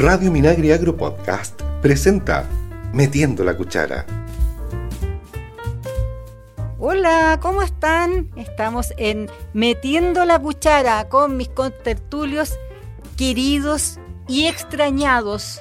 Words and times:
Radio 0.00 0.32
Minagri 0.32 0.72
Agro 0.72 0.96
Podcast 0.96 1.60
presenta 1.82 2.48
Metiendo 2.94 3.44
la 3.44 3.54
Cuchara. 3.54 4.06
Hola, 6.78 7.38
¿cómo 7.42 7.60
están? 7.60 8.30
Estamos 8.34 8.94
en 8.96 9.28
Metiendo 9.52 10.24
la 10.24 10.38
Cuchara 10.38 11.06
con 11.10 11.36
mis 11.36 11.50
contertulios 11.50 12.58
queridos 13.18 13.98
y 14.26 14.46
extrañados. 14.46 15.60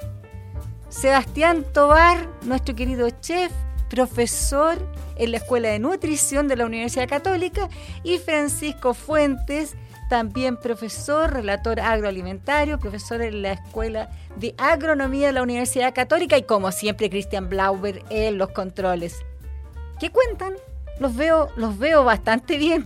Sebastián 0.88 1.66
Tobar, 1.74 2.30
nuestro 2.44 2.76
querido 2.76 3.10
chef, 3.10 3.52
profesor 3.90 4.78
en 5.18 5.32
la 5.32 5.38
Escuela 5.40 5.68
de 5.68 5.80
Nutrición 5.80 6.48
de 6.48 6.56
la 6.56 6.66
Universidad 6.66 7.10
Católica, 7.10 7.68
y 8.04 8.20
Francisco 8.20 8.94
Fuentes, 8.94 9.76
también 10.10 10.58
profesor, 10.58 11.32
relator 11.32 11.80
agroalimentario, 11.80 12.80
profesor 12.80 13.22
en 13.22 13.44
la 13.44 13.54
Escuela 13.54 14.10
de 14.36 14.56
Agronomía 14.58 15.28
de 15.28 15.34
la 15.34 15.44
Universidad 15.44 15.94
Católica 15.94 16.38
y 16.38 16.44
como 16.44 16.72
siempre 16.72 17.10
Cristian 17.10 17.48
Blauber 17.48 18.04
en 18.10 18.38
los 18.38 18.50
controles. 18.50 19.24
¿Qué 20.00 20.10
cuentan? 20.10 20.54
Los 21.00 21.16
veo, 21.16 21.50
los 21.56 21.78
veo 21.80 22.04
bastante 22.04 22.58
bien. 22.58 22.86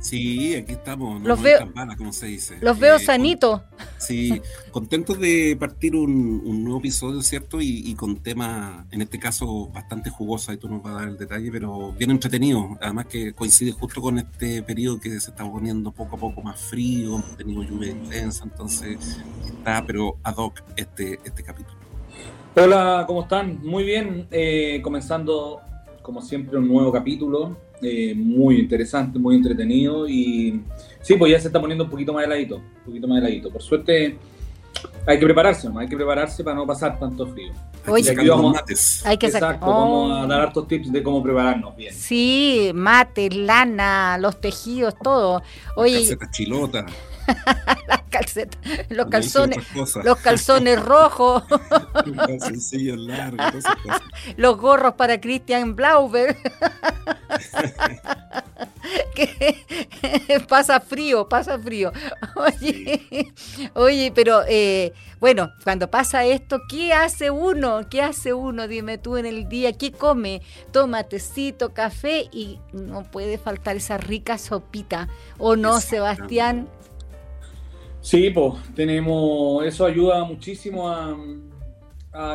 Sí, 0.00 0.54
aquí 0.54 0.72
estamos, 0.72 1.22
los 1.22 1.40
veo, 1.40 1.72
como 1.96 2.12
se 2.12 2.26
dice. 2.26 2.58
Los 2.60 2.78
veo 2.78 2.96
eh, 2.96 2.98
sanitos. 2.98 3.62
Sí, 3.96 4.42
contentos 4.70 5.18
de 5.18 5.56
partir 5.58 5.96
un, 5.96 6.62
nuevo 6.62 6.78
episodio, 6.78 7.22
¿cierto? 7.22 7.58
Y, 7.62 7.94
con 7.94 8.16
temas, 8.16 8.84
en 8.90 9.00
este 9.00 9.18
caso, 9.18 9.68
bastante 9.68 10.10
jugosos, 10.10 10.54
y 10.54 10.58
tú 10.58 10.68
nos 10.68 10.82
vas 10.82 10.92
a 10.92 10.96
dar 10.96 11.08
el 11.08 11.16
detalle, 11.16 11.50
pero 11.50 11.92
bien 11.92 12.10
entretenido. 12.10 12.76
Además 12.82 13.06
que 13.06 13.32
coincide 13.32 13.72
justo 13.72 14.02
con 14.02 14.18
este 14.18 14.62
periodo 14.62 15.00
que 15.00 15.08
se 15.08 15.30
está 15.30 15.50
poniendo 15.50 15.90
poco 15.90 16.16
a 16.16 16.18
poco 16.18 16.42
más 16.42 16.60
frío, 16.60 17.14
hemos 17.14 17.36
tenido 17.38 17.62
lluvia 17.62 17.92
intensa, 17.92 18.44
entonces 18.44 19.22
está, 19.46 19.82
pero 19.86 20.18
ad 20.22 20.34
hoc 20.36 20.60
este, 20.76 21.18
este 21.24 21.42
capítulo. 21.42 21.78
Hola, 22.56 23.04
¿cómo 23.06 23.22
están? 23.22 23.58
Muy 23.64 23.84
bien, 23.84 24.28
eh, 24.30 24.80
comenzando 24.82 25.62
como 26.04 26.20
siempre, 26.20 26.58
un 26.58 26.68
nuevo 26.68 26.92
capítulo, 26.92 27.56
eh, 27.80 28.14
muy 28.14 28.60
interesante, 28.60 29.18
muy 29.18 29.36
entretenido 29.36 30.06
y 30.06 30.60
sí, 31.00 31.14
pues 31.14 31.32
ya 31.32 31.40
se 31.40 31.46
está 31.46 31.58
poniendo 31.58 31.84
un 31.84 31.90
poquito 31.90 32.12
más 32.12 32.26
heladito, 32.26 32.56
un 32.56 32.84
poquito 32.84 33.08
más 33.08 33.20
heladito. 33.20 33.50
Por 33.50 33.62
suerte 33.62 34.18
hay 35.06 35.18
que 35.18 35.24
prepararse, 35.24 35.66
hay 35.74 35.88
que 35.88 35.96
prepararse 35.96 36.44
para 36.44 36.56
no 36.56 36.66
pasar 36.66 36.98
tanto 36.98 37.26
frío. 37.28 37.54
Oye, 37.86 38.10
aquí 38.10 38.28
vamos, 38.28 38.54
hay 39.06 39.16
que 39.16 39.26
exacto, 39.28 39.64
vamos 39.64 40.12
a 40.12 40.24
oh. 40.24 40.26
dar 40.26 40.40
hartos 40.42 40.68
tips 40.68 40.92
de 40.92 41.02
cómo 41.02 41.22
prepararnos 41.22 41.74
bien. 41.74 41.94
Sí, 41.94 42.70
mate, 42.74 43.30
lana, 43.30 44.18
los 44.18 44.38
tejidos, 44.38 44.94
todo. 45.02 45.42
Oye, 45.74 46.06
chilota. 46.32 46.84
las 47.88 48.02
calcetas, 48.10 48.60
los 48.88 49.06
calzones, 49.06 49.58
los 50.04 50.18
calzones 50.18 50.82
rojos, 50.82 51.44
los 54.36 54.58
gorros 54.58 54.94
para 54.94 55.20
Christian 55.20 55.76
Blauber. 55.76 56.36
que 59.14 60.44
pasa 60.48 60.80
frío, 60.80 61.28
pasa 61.28 61.58
frío. 61.58 61.92
Oye, 62.36 63.32
oye 63.74 64.12
pero 64.14 64.42
eh, 64.46 64.92
bueno, 65.20 65.52
cuando 65.62 65.90
pasa 65.90 66.24
esto, 66.24 66.60
¿qué 66.68 66.92
hace 66.92 67.30
uno? 67.30 67.88
¿Qué 67.88 68.02
hace 68.02 68.34
uno? 68.34 68.68
Dime 68.68 68.98
tú 68.98 69.16
en 69.16 69.26
el 69.26 69.48
día, 69.48 69.72
¿qué 69.72 69.90
come? 69.90 70.42
Toma 70.70 71.04
tecito, 71.04 71.72
café 71.72 72.28
y 72.30 72.60
no 72.72 73.04
puede 73.04 73.38
faltar 73.38 73.76
esa 73.76 73.96
rica 73.96 74.36
sopita. 74.36 75.08
¿O 75.38 75.56
no, 75.56 75.80
Sebastián? 75.80 76.68
Sí, 78.04 78.28
pues 78.28 78.62
tenemos, 78.74 79.64
eso 79.64 79.86
ayuda 79.86 80.24
muchísimo 80.24 80.90
a, 80.90 81.16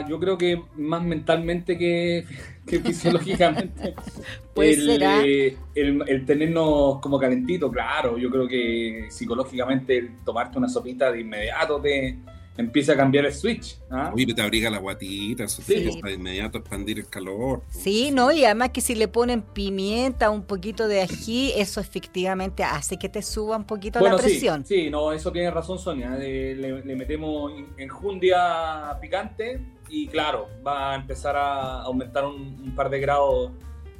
yo 0.09 0.19
creo 0.19 0.35
que 0.35 0.59
más 0.75 1.03
mentalmente 1.03 1.77
que, 1.77 2.25
fisiológicamente. 2.65 3.93
pues 4.55 4.79
el, 4.79 5.03
eh, 5.03 5.57
el, 5.75 6.03
el, 6.07 6.25
tenernos 6.25 6.97
como 6.99 7.19
calentito, 7.19 7.69
claro, 7.69 8.17
yo 8.17 8.31
creo 8.31 8.47
que 8.47 9.05
psicológicamente 9.11 9.99
el 9.99 10.17
tomarte 10.25 10.57
una 10.57 10.67
sopita 10.67 11.11
de 11.11 11.21
inmediato 11.21 11.79
te, 11.79 12.17
empieza 12.59 12.93
a 12.93 12.97
cambiar 12.97 13.25
el 13.25 13.33
switch. 13.33 13.77
¿ah? 13.89 14.11
Uy, 14.13 14.25
te 14.25 14.41
abriga 14.41 14.69
la 14.69 14.79
guatita, 14.79 15.45
eso 15.45 15.61
sí. 15.61 15.75
de 15.75 16.13
inmediato 16.13 16.57
expandir 16.57 16.99
el 16.99 17.07
calor. 17.07 17.63
Sí, 17.69 18.11
no, 18.11 18.31
y 18.31 18.43
además 18.43 18.69
que 18.69 18.81
si 18.81 18.95
le 18.95 19.07
ponen 19.07 19.41
pimienta, 19.41 20.29
un 20.29 20.43
poquito 20.43 20.87
de 20.87 21.01
ají, 21.01 21.53
eso 21.55 21.79
efectivamente 21.79 22.63
hace 22.63 22.97
que 22.97 23.07
te 23.07 23.21
suba 23.21 23.55
un 23.55 23.63
poquito 23.63 23.99
la 24.01 24.17
presión. 24.17 24.65
Sí, 24.65 24.83
sí, 24.83 24.89
no, 24.89 25.13
eso 25.13 25.31
tiene 25.31 25.51
razón 25.51 25.79
Sonia. 25.79 26.09
Le, 26.11 26.95
metemos 26.95 27.53
enjundia 27.77 28.97
picante 28.99 29.61
y 29.87 30.07
claro, 30.07 30.49
va 30.65 30.91
a 30.91 30.95
empezar 30.95 31.37
a 31.37 31.81
aumentar 31.83 32.25
un 32.25 32.73
par 32.75 32.89
de 32.89 32.99
grados 32.99 33.51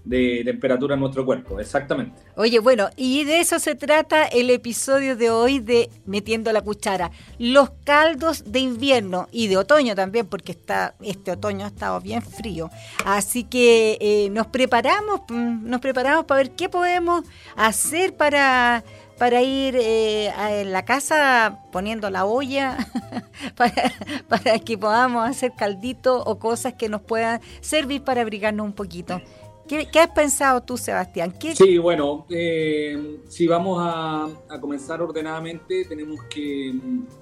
de 0.09 0.41
temperatura 0.43 0.95
en 0.95 1.01
nuestro 1.01 1.23
cuerpo, 1.23 1.59
exactamente. 1.59 2.19
Oye, 2.35 2.57
bueno, 2.57 2.89
y 2.95 3.25
de 3.25 3.41
eso 3.41 3.59
se 3.59 3.75
trata 3.75 4.25
el 4.25 4.49
episodio 4.49 5.15
de 5.15 5.29
hoy 5.29 5.59
de 5.59 5.91
Metiendo 6.05 6.51
la 6.51 6.63
Cuchara. 6.63 7.11
Los 7.37 7.69
caldos 7.83 8.43
de 8.51 8.59
invierno 8.59 9.27
y 9.31 9.47
de 9.47 9.57
otoño 9.57 9.93
también, 9.93 10.25
porque 10.25 10.53
está 10.53 10.95
este 11.01 11.31
otoño 11.31 11.65
ha 11.65 11.67
estado 11.67 12.01
bien 12.01 12.23
frío. 12.23 12.71
Así 13.05 13.43
que 13.43 13.99
eh, 14.01 14.29
nos 14.31 14.47
preparamos, 14.47 15.21
mm, 15.29 15.69
nos 15.69 15.79
preparamos 15.79 16.25
para 16.25 16.41
ver 16.41 16.51
qué 16.51 16.69
podemos 16.69 17.23
hacer 17.55 18.15
para 18.15 18.83
para 19.19 19.41
ir 19.41 19.75
eh, 19.77 20.29
a 20.29 20.63
la 20.63 20.85
casa 20.85 21.59
poniendo 21.73 22.09
la 22.09 22.23
olla, 22.23 22.77
para, 23.55 23.91
para, 24.29 24.59
que 24.59 24.77
podamos 24.77 25.29
hacer 25.29 25.51
caldito 25.57 26.23
o 26.23 26.39
cosas 26.39 26.73
que 26.75 26.87
nos 26.87 27.01
puedan 27.01 27.41
servir 27.59 28.01
para 28.01 28.21
abrigarnos 28.21 28.65
un 28.65 28.71
poquito. 28.71 29.21
¿Qué, 29.69 29.99
has 29.99 30.09
pensado 30.09 30.63
tú, 30.63 30.77
Sebastián? 30.77 31.31
Sí, 31.53 31.77
bueno, 31.77 32.25
eh, 32.27 33.19
si 33.27 33.45
vamos 33.45 33.77
a, 33.79 34.27
comenzar 34.59 34.99
ordenadamente, 34.99 35.85
tenemos 35.85 36.23
que 36.23 36.73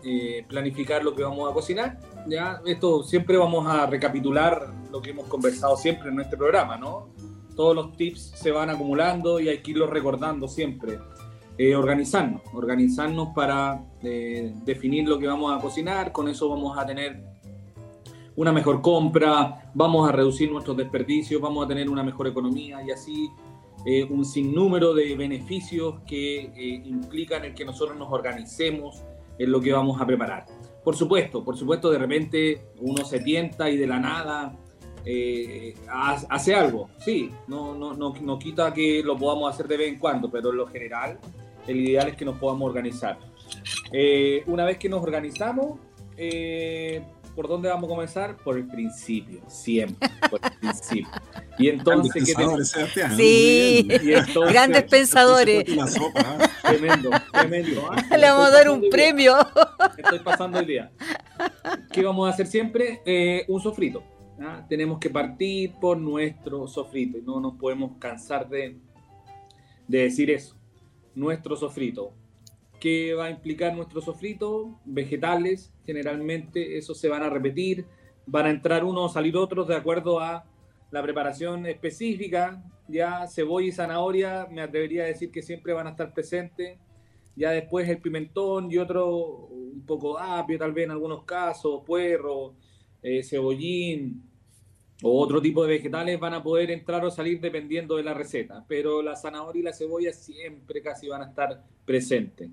eh, 0.05 0.45
planificar 0.47 1.03
lo 1.03 1.13
que 1.13 1.23
vamos 1.23 1.51
a 1.51 1.53
cocinar. 1.53 1.99
¿ya? 2.25 2.61
Esto 2.65 3.03
siempre 3.03 3.35
vamos 3.35 3.67
a 3.67 3.85
recapitular 3.85 4.73
lo 4.89 5.01
que 5.01 5.09
hemos 5.09 5.27
conversado 5.27 5.75
siempre 5.75 6.07
en 6.07 6.15
nuestro 6.15 6.37
programa, 6.37 6.77
¿no? 6.77 7.09
Todos 7.53 7.75
los 7.75 7.97
tips 7.97 8.31
se 8.35 8.51
van 8.51 8.69
acumulando 8.69 9.41
y 9.41 9.49
hay 9.49 9.61
que 9.61 9.71
irlos 9.71 9.89
recordando 9.89 10.47
siempre. 10.47 10.99
Eh, 11.57 11.75
organizarnos, 11.75 12.43
organizarnos 12.53 13.29
para 13.35 13.83
definir 14.63 15.09
lo 15.09 15.19
que 15.19 15.27
vamos 15.27 15.57
a 15.57 15.59
cocinar, 15.59 16.13
con 16.13 16.29
eso 16.29 16.47
vamos 16.47 16.77
a 16.77 16.85
tener 16.85 17.21
una 18.37 18.51
mejor 18.51 18.81
compra, 18.81 19.71
vamos 19.73 20.07
a 20.07 20.11
reducir 20.11 20.51
nuestros 20.51 20.77
desperdicios, 20.77 21.41
vamos 21.41 21.65
a 21.65 21.67
tener 21.67 21.89
una 21.89 22.03
mejor 22.03 22.27
economía 22.27 22.83
y 22.83 22.91
así 22.91 23.29
eh, 23.83 24.03
un 24.03 24.23
sinnúmero 24.25 24.93
de 24.93 25.15
beneficios 25.15 25.95
que 26.07 26.41
eh, 26.41 26.81
implican 26.85 27.45
el 27.45 27.55
que 27.55 27.65
nosotros 27.65 27.97
nos 27.97 28.11
organicemos 28.11 29.03
en 29.39 29.51
lo 29.51 29.59
que 29.59 29.73
vamos 29.73 29.99
a 29.99 30.05
preparar. 30.05 30.45
Por 30.83 30.95
supuesto, 30.95 31.43
por 31.43 31.57
supuesto, 31.57 31.89
de 31.89 31.97
repente 31.97 32.67
uno 32.79 33.03
se 33.03 33.21
tienta 33.21 33.71
y 33.71 33.77
de 33.77 33.87
la 33.87 33.99
nada 33.99 34.55
eh, 35.03 35.73
hace 35.89 36.53
algo. 36.53 36.89
Sí, 36.99 37.31
no, 37.47 37.73
no, 37.73 37.95
no, 37.95 38.13
no, 38.21 38.37
quita 38.37 38.71
que 38.71 39.01
lo 39.03 39.17
podamos 39.17 39.51
hacer 39.51 39.67
de 39.67 39.77
vez 39.77 39.87
en 39.87 39.97
cuando, 39.97 40.29
pero 40.29 40.51
en 40.51 40.57
lo 40.57 40.67
general 40.67 41.17
el 41.65 41.79
ideal 41.79 42.09
es 42.09 42.15
que 42.15 42.25
nos 42.25 42.37
podamos 42.37 42.69
organizar. 42.69 43.17
una 44.45 44.63
vez 44.63 44.77
que 44.77 44.89
nos 44.89 45.01
organizamos, 45.01 45.79
¿por 47.37 47.47
dónde 47.47 47.69
vamos 47.69 47.85
a 47.85 47.93
comenzar? 47.93 48.37
Por 48.37 48.57
el 48.57 48.65
principio, 48.65 49.41
siempre, 49.47 50.09
por 50.27 50.39
el 50.43 50.57
principio. 50.57 51.07
Y 51.59 51.69
entonces, 51.69 52.25
¿qué 52.25 52.33
tenemos? 52.33 52.75
Sí, 53.15 53.87
grandes 54.49 54.83
pensadores. 54.85 55.63
¿ah? 56.15 56.49
Tremendo, 56.63 57.11
tremendo. 57.31 57.89
¿ah? 57.91 58.03
Le 58.17 58.23
vamos 58.23 58.47
a 58.47 58.49
dar 58.49 58.69
un 58.71 58.89
premio. 58.89 59.35
Estoy 59.95 60.17
pasando 60.17 60.59
el 60.59 60.65
día. 60.65 60.91
¿Qué 61.91 62.03
vamos 62.03 62.27
a 62.27 62.33
hacer 62.33 62.47
siempre? 62.47 63.03
Eh, 63.05 63.45
un 63.49 63.61
sofrito. 63.61 64.03
¿ah? 64.41 64.65
Tenemos 64.67 64.97
que 64.97 65.11
partir 65.11 65.75
por 65.79 65.95
nuestro 65.95 66.67
sofrito 66.67 67.19
y 67.19 67.21
no 67.21 67.39
nos 67.39 67.53
podemos 67.53 67.91
cansar 67.99 68.49
de, 68.49 68.79
de 69.87 69.97
decir 69.99 70.31
eso. 70.31 70.55
Nuestro 71.13 71.55
sofrito 71.55 72.13
¿Qué 72.79 73.15
va 73.15 73.25
a 73.25 73.29
implicar 73.31 73.75
nuestro 73.75 74.01
sofrito, 74.01 74.79
vegetales, 74.85 75.73
generalmente 75.83 76.77
esos 76.77 76.99
se 76.99 77.09
van 77.09 77.23
a 77.23 77.29
repetir, 77.29 77.87
van 78.27 78.45
a 78.45 78.49
entrar 78.51 78.83
unos, 78.83 79.13
salir 79.13 79.35
otros 79.35 79.67
de 79.67 79.75
acuerdo 79.75 80.19
a 80.19 80.45
la 80.91 81.01
preparación 81.01 81.65
específica, 81.65 82.63
ya 82.87 83.25
cebolla 83.27 83.67
y 83.67 83.71
zanahoria, 83.71 84.47
me 84.51 84.61
atrevería 84.61 85.03
a 85.03 85.07
decir 85.07 85.31
que 85.31 85.41
siempre 85.41 85.73
van 85.73 85.87
a 85.87 85.91
estar 85.91 86.13
presentes, 86.13 86.77
ya 87.35 87.49
después 87.49 87.89
el 87.89 87.97
pimentón 87.97 88.71
y 88.71 88.77
otro, 88.77 89.15
un 89.47 89.83
poco 89.85 90.19
apio 90.19 90.59
tal 90.59 90.73
vez 90.73 90.85
en 90.85 90.91
algunos 90.91 91.23
casos, 91.23 91.81
puerro, 91.83 92.53
eh, 93.01 93.23
cebollín 93.23 94.21
o 95.01 95.19
otro 95.19 95.41
tipo 95.41 95.63
de 95.63 95.69
vegetales 95.69 96.19
van 96.19 96.35
a 96.35 96.43
poder 96.43 96.69
entrar 96.69 97.03
o 97.03 97.09
salir 97.09 97.39
dependiendo 97.39 97.95
de 97.97 98.03
la 98.03 98.13
receta, 98.13 98.63
pero 98.67 99.01
la 99.01 99.15
zanahoria 99.15 99.59
y 99.61 99.63
la 99.63 99.73
cebolla 99.73 100.13
siempre 100.13 100.81
casi 100.83 101.07
van 101.07 101.23
a 101.23 101.25
estar 101.29 101.63
presentes 101.85 102.49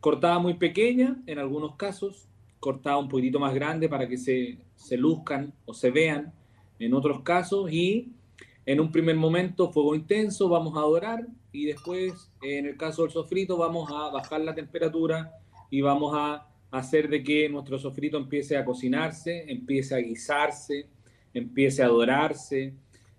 cortada 0.00 0.38
muy 0.38 0.54
pequeña 0.54 1.22
en 1.26 1.38
algunos 1.38 1.76
casos, 1.76 2.28
cortada 2.58 2.98
un 2.98 3.08
poquitito 3.08 3.38
más 3.38 3.54
grande 3.54 3.88
para 3.88 4.08
que 4.08 4.16
se, 4.16 4.58
se 4.74 4.96
luzcan 4.96 5.52
o 5.66 5.74
se 5.74 5.90
vean 5.90 6.32
en 6.78 6.94
otros 6.94 7.22
casos 7.22 7.70
y 7.70 8.12
en 8.66 8.80
un 8.80 8.90
primer 8.90 9.16
momento 9.16 9.70
fuego 9.70 9.94
intenso, 9.94 10.48
vamos 10.48 10.76
a 10.76 10.80
dorar 10.80 11.26
y 11.52 11.66
después 11.66 12.30
en 12.42 12.66
el 12.66 12.76
caso 12.76 13.02
del 13.02 13.10
sofrito 13.10 13.56
vamos 13.56 13.90
a 13.90 14.10
bajar 14.10 14.40
la 14.40 14.54
temperatura 14.54 15.32
y 15.70 15.80
vamos 15.80 16.14
a 16.16 16.46
hacer 16.70 17.08
de 17.08 17.22
que 17.22 17.48
nuestro 17.48 17.78
sofrito 17.78 18.16
empiece 18.16 18.56
a 18.56 18.64
cocinarse, 18.64 19.50
empiece 19.50 19.94
a 19.94 19.98
guisarse, 19.98 20.88
empiece 21.34 21.82
a 21.82 21.88
dorarse, 21.88 22.74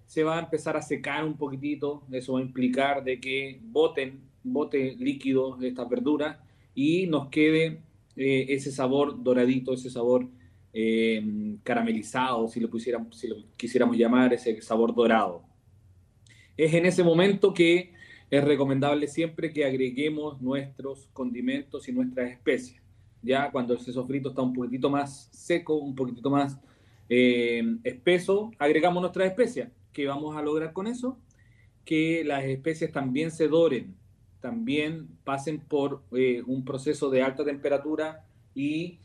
se 0.06 0.24
va 0.24 0.38
a 0.38 0.42
empezar 0.42 0.78
a 0.78 0.82
secar 0.82 1.24
un 1.26 1.38
poquitito, 1.38 2.04
eso 2.12 2.34
va 2.34 2.40
a 2.40 2.44
implicar 2.44 3.04
de 3.04 3.20
que 3.20 3.60
boten, 3.64 4.22
bote 4.44 4.96
líquido 4.98 5.58
de 5.58 5.70
estas 5.70 5.90
verduras 5.90 6.38
y 6.76 7.08
nos 7.08 7.30
quede 7.30 7.82
eh, 8.16 8.46
ese 8.50 8.72
sabor 8.72 9.22
doradito, 9.24 9.74
ese 9.74 9.90
sabor 9.90 10.28
eh, 10.74 11.58
caramelizado, 11.64 12.48
si 12.48 12.60
lo, 12.60 12.70
pusiéramos, 12.70 13.18
si 13.18 13.28
lo 13.28 13.38
quisiéramos 13.58 13.98
llamar, 13.98 14.34
ese 14.34 14.62
sabor 14.62 14.94
dorado. 14.94 15.44
Es 16.58 16.74
en 16.74 16.86
ese 16.86 17.04
momento 17.04 17.54
que 17.54 17.94
es 18.30 18.44
recomendable 18.44 19.08
siempre 19.08 19.52
que 19.52 19.66
agreguemos 19.66 20.42
nuestros 20.42 21.10
condimentos 21.14 21.88
y 21.90 21.92
nuestras 21.92 22.32
especias. 22.32 22.82
Ya 23.22 23.52
cuando 23.52 23.74
ese 23.74 23.92
sofrito 23.92 24.30
está 24.30 24.42
un 24.42 24.54
poquitito 24.54 24.90
más 24.90 25.30
seco, 25.32 25.76
un 25.76 25.94
poquitito 25.94 26.30
más 26.30 26.58
eh, 27.10 27.62
espeso, 27.84 28.52
agregamos 28.58 29.02
nuestras 29.02 29.28
especias. 29.28 29.70
¿Qué 29.92 30.08
vamos 30.08 30.36
a 30.38 30.42
lograr 30.42 30.72
con 30.72 30.88
eso? 30.88 31.20
Que 31.84 32.24
las 32.24 32.46
especias 32.46 32.92
también 32.92 33.32
se 33.32 33.48
doren, 33.48 33.96
también 34.42 35.08
pasen 35.24 35.60
por 35.60 36.04
eh, 36.12 36.44
un 36.46 36.66
proceso 36.66 37.10
de 37.10 37.22
alta 37.22 37.46
temperatura 37.46 38.26
y 38.54 39.00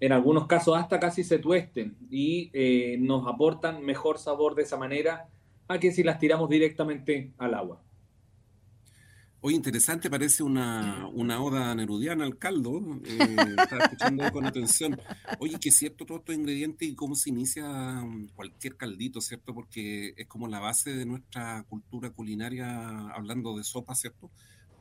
en 0.00 0.12
algunos 0.12 0.46
casos 0.46 0.76
hasta 0.76 0.98
casi 0.98 1.24
se 1.24 1.38
tuesten 1.38 1.96
y 2.10 2.50
eh, 2.52 2.96
nos 2.98 3.26
aportan 3.26 3.82
mejor 3.84 4.18
sabor 4.18 4.54
de 4.54 4.62
esa 4.62 4.76
manera 4.76 5.28
a 5.68 5.78
que 5.78 5.92
si 5.92 6.02
las 6.02 6.18
tiramos 6.18 6.48
directamente 6.48 7.32
al 7.38 7.54
agua. 7.54 7.80
Hoy 9.42 9.54
interesante, 9.54 10.10
parece 10.10 10.42
una, 10.42 11.08
una, 11.14 11.42
oda 11.42 11.74
nerudiana 11.74 12.24
al 12.26 12.36
caldo. 12.36 13.00
Eh, 13.06 13.36
estaba 13.56 13.84
escuchando 13.84 14.30
con 14.32 14.44
atención. 14.44 15.00
Oye, 15.38 15.58
que 15.58 15.70
es 15.70 15.78
cierto 15.78 16.04
todos 16.04 16.20
estos 16.20 16.34
ingredientes 16.34 16.86
y 16.86 16.94
cómo 16.94 17.14
se 17.14 17.30
inicia 17.30 17.66
mm, 17.66 18.32
cualquier 18.34 18.76
caldito, 18.76 19.22
¿cierto? 19.22 19.54
Porque 19.54 20.12
es 20.14 20.26
como 20.26 20.46
la 20.46 20.60
base 20.60 20.94
de 20.94 21.06
nuestra 21.06 21.64
cultura 21.70 22.10
culinaria, 22.10 23.08
hablando 23.14 23.56
de 23.56 23.64
sopa, 23.64 23.94
¿cierto? 23.94 24.30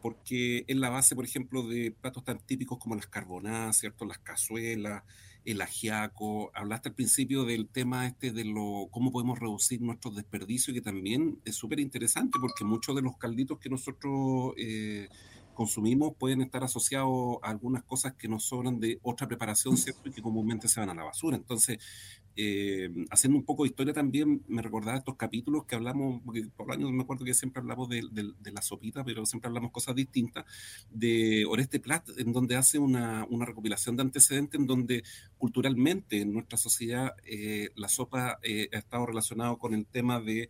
Porque 0.02 0.64
es 0.68 0.78
la 0.78 0.90
base, 0.90 1.16
por 1.16 1.26
ejemplo, 1.26 1.64
de 1.64 1.92
platos 1.92 2.24
tan 2.24 2.40
típicos 2.40 2.78
como 2.78 2.96
las 2.96 3.08
carbonadas, 3.08 3.78
¿cierto? 3.78 4.06
Las 4.06 4.20
cazuelas, 4.20 5.04
el 5.46 5.62
ajiaco, 5.62 6.52
hablaste 6.54 6.90
al 6.90 6.96
principio 6.96 7.46
del 7.46 7.68
tema 7.68 8.06
este 8.06 8.32
de 8.32 8.46
lo 8.46 8.88
cómo 8.92 9.12
podemos 9.12 9.40
reducir 9.40 9.82
nuestros 9.82 10.16
desperdicios, 10.16 10.74
que 10.74 10.82
también 10.82 11.40
es 11.46 11.56
súper 11.56 11.80
interesante 11.80 12.38
porque 12.40 12.64
muchos 12.64 12.96
de 12.96 13.02
los 13.02 13.18
calditos 13.18 13.58
que 13.60 13.70
nosotros 13.70 14.54
eh, 14.58 15.08
consumimos 15.54 16.14
pueden 16.18 16.42
estar 16.42 16.64
asociados 16.64 17.38
a 17.42 17.50
algunas 17.50 17.84
cosas 17.84 18.14
que 18.14 18.28
nos 18.28 18.46
sobran 18.46 18.80
de 18.80 19.00
otra 19.02 19.28
preparación, 19.28 19.76
¿cierto? 19.78 20.08
Y 20.08 20.12
que 20.14 20.22
comúnmente 20.22 20.68
se 20.68 20.80
van 20.80 20.90
a 20.90 20.94
la 20.94 21.04
basura. 21.04 21.36
Entonces, 21.36 21.80
eh, 22.36 22.90
haciendo 23.10 23.38
un 23.38 23.46
poco 23.46 23.64
de 23.64 23.70
historia 23.70 23.94
también, 23.94 24.44
me 24.48 24.62
recordaba 24.62 24.98
estos 24.98 25.16
capítulos 25.16 25.66
que 25.66 25.76
hablamos, 25.76 26.22
porque 26.24 26.48
por 26.56 26.72
años 26.72 26.92
me 26.92 27.04
acuerdo 27.04 27.26
que 27.26 27.34
siempre 27.34 27.60
hablamos 27.62 27.90
de, 27.90 28.04
la 28.52 28.62
sopita, 28.62 29.04
pero 29.04 29.26
siempre 29.26 29.48
hablamos 29.48 29.72
cosas 29.72 29.96
distintas, 29.96 30.46
de 30.90 31.46
Oreste 31.48 31.80
Plat, 31.80 32.08
en 32.18 32.32
donde 32.32 32.56
hace 32.56 32.80
una, 32.80 33.26
recopilación 33.46 33.96
de 33.96 34.04
antecedentes 34.04 34.60
en 34.60 34.68
donde 34.68 35.04
culturalmente 35.38 36.22
en 36.22 36.34
nuestra 36.34 36.58
sociedad 36.58 37.14
eh, 37.26 37.70
la 37.76 37.90
sopa 37.90 38.40
eh, 38.44 38.70
ha 38.74 38.78
estado 38.78 39.06
relacionado 39.06 39.58
con 39.58 39.74
el 39.74 39.86
tema 39.86 40.20
de 40.20 40.50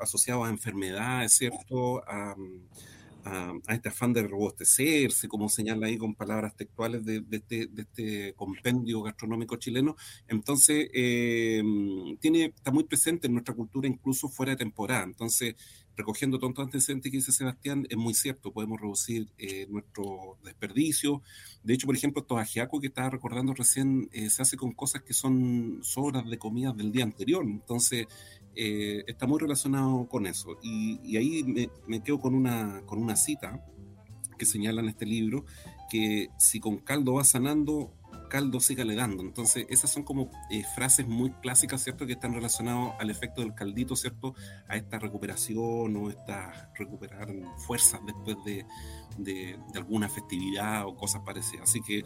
asociado 0.00 0.44
a 0.44 0.48
enfermedades, 0.48 1.32
¿cierto? 1.32 2.02
A, 2.08 2.34
a, 3.24 3.54
este 3.68 3.88
afán 3.88 4.12
de 4.12 4.22
robustecerse, 4.22 5.28
como 5.28 5.48
señala 5.48 5.86
ahí 5.86 5.96
con 5.96 6.14
palabras 6.14 6.56
textuales 6.56 7.04
de, 7.04 7.24
este, 7.30 7.68
este, 7.76 8.34
compendio 8.34 9.02
gastronómico 9.02 9.56
chileno. 9.56 9.96
Entonces, 10.28 10.88
eh, 10.92 11.62
tiene, 12.20 12.46
está 12.46 12.70
muy 12.70 12.84
presente 12.84 13.26
en 13.26 13.34
nuestra 13.34 13.54
cultura, 13.54 13.88
incluso 13.88 14.28
fuera 14.28 14.52
de 14.52 14.56
temporada. 14.56 15.04
Entonces, 15.04 15.54
recogiendo 15.96 16.38
tanto 16.38 16.62
antecedentes 16.62 17.10
que 17.10 17.18
dice 17.18 17.32
Sebastián, 17.32 17.86
es 17.88 17.96
muy 17.96 18.14
cierto, 18.14 18.52
podemos 18.52 18.80
reducir 18.80 19.28
eh, 19.38 19.66
nuestro 19.68 20.38
desperdicio. 20.44 21.22
De 21.62 21.74
hecho, 21.74 21.86
por 21.86 21.96
ejemplo, 21.96 22.22
estos 22.22 22.38
ajiacos 22.38 22.80
que 22.80 22.86
estaba 22.86 23.10
recordando 23.10 23.54
recién, 23.54 24.08
eh, 24.12 24.30
se 24.30 24.42
hace 24.42 24.56
con 24.56 24.72
cosas 24.72 25.02
que 25.02 25.14
son 25.14 25.80
sobras 25.82 26.28
de 26.28 26.38
comida 26.38 26.72
del 26.72 26.92
día 26.92 27.04
anterior. 27.04 27.44
Entonces, 27.44 28.06
eh, 28.54 29.04
está 29.06 29.26
muy 29.26 29.38
relacionado 29.38 30.06
con 30.08 30.26
eso. 30.26 30.58
Y, 30.62 31.16
ahí 31.16 31.70
me, 31.86 32.02
quedo 32.02 32.20
con 32.20 32.34
una, 32.34 32.82
con 32.86 32.98
una 33.02 33.16
cita 33.16 33.64
que 34.38 34.46
señala 34.46 34.80
en 34.80 34.88
este 34.88 35.06
libro, 35.06 35.44
que 35.90 36.28
si 36.38 36.58
con 36.60 36.78
caldo 36.78 37.14
va 37.14 37.24
sanando, 37.24 37.94
caldo 38.28 38.60
sígale 38.60 38.94
dando. 38.94 39.22
Entonces, 39.22 39.66
esas 39.68 39.90
son 39.90 40.02
como 40.02 40.30
eh, 40.50 40.64
frases 40.74 41.06
muy 41.06 41.30
clásicas, 41.30 41.82
¿cierto? 41.82 42.06
Que 42.06 42.14
están 42.14 42.34
relacionadas 42.34 42.94
al 42.98 43.10
efecto 43.10 43.42
del 43.42 43.54
caldito, 43.54 43.94
¿cierto? 43.94 44.34
A 44.68 44.76
esta 44.76 44.98
recuperación 44.98 45.96
o 45.96 46.10
esta 46.10 46.72
recuperar 46.74 47.28
fuerzas 47.66 48.00
después 48.06 48.36
de, 48.44 48.66
de, 49.18 49.58
de 49.72 49.78
alguna 49.78 50.08
festividad 50.08 50.86
o 50.86 50.96
cosas 50.96 51.22
parecidas. 51.24 51.68
Así 51.68 51.80
que 51.82 52.04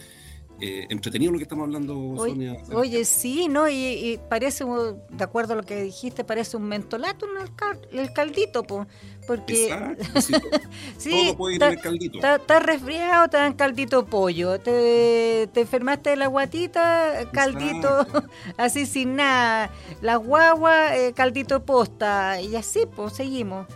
eh, 0.60 0.86
entretenido 0.90 1.32
lo 1.32 1.38
que 1.38 1.44
estamos 1.44 1.64
hablando, 1.64 2.14
Sonia. 2.16 2.56
Oye, 2.72 3.04
sí, 3.04 3.48
¿no? 3.48 3.68
Y, 3.68 4.18
parece, 4.28 4.64
de 4.64 5.24
acuerdo 5.24 5.52
a 5.52 5.56
lo 5.56 5.62
que 5.62 5.82
dijiste, 5.82 6.24
parece 6.24 6.56
un 6.56 6.64
mentolato 6.64 7.26
el, 7.26 7.98
el 7.98 8.12
caldito, 8.12 8.64
porque 9.26 9.96
sí, 10.98 11.10
todo 11.10 11.36
puede 11.36 11.56
ir 11.56 11.62
en 11.62 11.72
el 11.72 11.80
caldito. 11.80 12.18
Estás 12.18 12.62
resfriado, 12.62 13.28
te 13.28 13.36
dan 13.36 13.54
caldito 13.54 14.06
pollo. 14.06 14.58
Te, 14.58 15.48
te 15.52 15.60
enfermaste 15.60 16.10
de 16.10 16.16
la 16.16 16.28
guatita, 16.28 17.30
caldito, 17.32 18.06
así 18.56 18.86
sin 18.86 19.16
nada. 19.16 19.70
La 20.00 20.16
guagua, 20.16 20.96
eh, 20.96 21.12
caldito 21.12 21.64
posta. 21.64 22.40
Y 22.40 22.56
así, 22.56 22.84
pues 22.94 23.14
seguimos. 23.14 23.66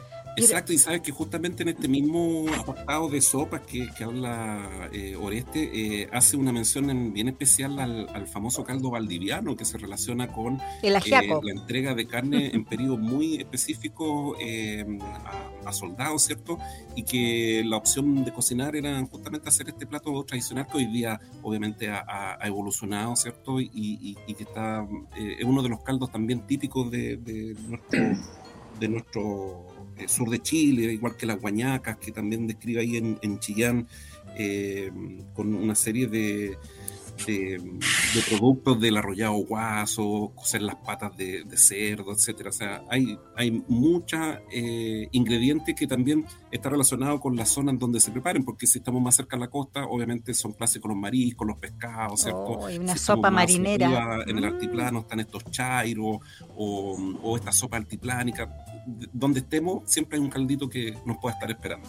Exacto, 0.45 0.73
y 0.73 0.79
sabes 0.79 1.01
que 1.03 1.13
justamente 1.13 1.63
en 1.63 1.71
este 1.71 1.89
mismo 1.89 2.47
apartado 2.59 3.09
de 3.09 3.21
sopas 3.21 3.63
que, 3.63 3.89
habla 4.03 4.89
eh, 4.93 5.17
Oreste, 5.17 5.71
eh, 6.03 6.09
hace 6.13 6.37
una 6.37 6.53
mención 6.53 7.13
bien 7.13 7.29
especial 7.29 7.79
al, 7.79 8.27
famoso 8.27 8.65
caldo 8.65 8.91
valdiviano 8.91 9.57
que 9.57 9.65
se 9.65 9.77
relaciona 9.79 10.29
con 10.29 10.61
eh, 10.83 10.91
la 10.91 11.53
entrega 11.53 11.95
de 11.95 12.07
carne 12.07 12.51
en 12.55 12.65
periodo 12.65 12.97
muy 12.97 13.37
específico 13.37 14.37
a, 15.65 15.73
soldados, 15.73 16.23
¿cierto? 16.23 16.59
Y 16.97 17.05
que 17.05 17.63
la 17.65 17.77
opción 17.77 18.25
de 18.25 18.33
cocinar 18.33 18.75
era 18.75 19.01
justamente 19.07 19.49
hacer 19.49 19.69
este 19.69 19.87
plato 19.87 20.25
tradicional 20.25 20.67
que 20.67 20.79
hoy 20.79 20.87
día 20.87 21.21
obviamente 21.43 21.89
ha, 21.89 22.39
evolucionado, 22.43 23.15
¿cierto? 23.17 23.61
Y, 23.61 24.17
que 24.37 24.45
está, 24.45 24.87
es 25.17 25.45
uno 25.45 25.63
de 25.63 25.69
los 25.69 25.83
caldos 25.83 26.11
también 26.11 26.47
típicos 26.47 26.91
de, 26.91 27.17
de 27.17 27.55
nuestro, 27.69 27.99
de 28.81 28.89
nuestro 28.89 29.80
eh, 30.01 30.09
sur 30.09 30.29
de 30.31 30.41
Chile, 30.41 30.93
igual 30.93 31.17
que 31.17 31.27
las 31.27 31.41
guañacas, 31.41 31.97
que 31.99 32.13
también 32.13 32.47
describe 32.47 32.81
ahí 32.81 32.97
en, 32.97 33.39
Chillán, 33.39 33.87
eh, 34.37 34.91
con 35.35 35.55
una 35.55 35.75
serie 35.75 36.07
de, 36.07 36.57
de, 37.27 37.61
productos 38.29 38.81
del 38.81 38.97
arrollado 38.97 39.35
guaso, 39.35 40.33
cocer 40.35 40.63
las 40.63 40.77
patas 40.77 41.17
de, 41.17 41.45
cerdo, 41.57 42.13
etcétera. 42.13 42.51
O 42.51 42.53
sea, 42.53 42.83
hay, 42.89 43.19
hay 43.37 43.63
muchos 43.69 44.21
eh, 44.53 45.09
ingredientes 45.13 45.75
que 45.75 45.87
también 45.87 46.25
está 46.51 46.71
relacionado 46.71 47.21
con 47.21 47.37
la 47.37 47.47
zona 47.47 47.71
en 47.71 47.79
donde 47.79 48.01
se 48.01 48.11
preparen, 48.11 48.45
porque 48.45 48.67
si 48.67 48.79
estamos 48.79 49.03
más 49.03 49.17
cerca 49.17 49.37
de 49.37 49.41
la 49.41 49.51
costa, 49.51 49.85
obviamente 49.85 50.35
son 50.35 50.53
clásicos 50.53 50.89
los 50.89 50.99
mariscos, 50.99 51.47
los 51.47 51.59
pescados, 51.59 52.23
¿cierto? 52.23 52.41
Oh, 52.41 52.69
una 52.69 52.97
sopa 52.97 53.31
marinera. 53.31 54.23
en 54.27 54.39
el 54.39 54.45
mm. 54.45 54.55
altiplano 54.55 55.01
están 55.01 55.21
estos 55.21 55.45
chairos 55.51 56.19
o, 56.57 57.19
o 57.23 57.37
esta 57.37 57.53
sopa 57.53 57.77
altiplánica 57.77 58.49
donde 58.87 59.41
estemos, 59.41 59.83
siempre 59.91 60.19
hay 60.19 60.25
un 60.25 60.31
caldito 60.31 60.69
que 60.69 60.97
nos 61.05 61.19
pueda 61.19 61.35
estar 61.35 61.51
esperando. 61.51 61.89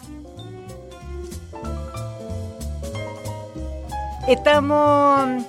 Estamos 4.28 5.44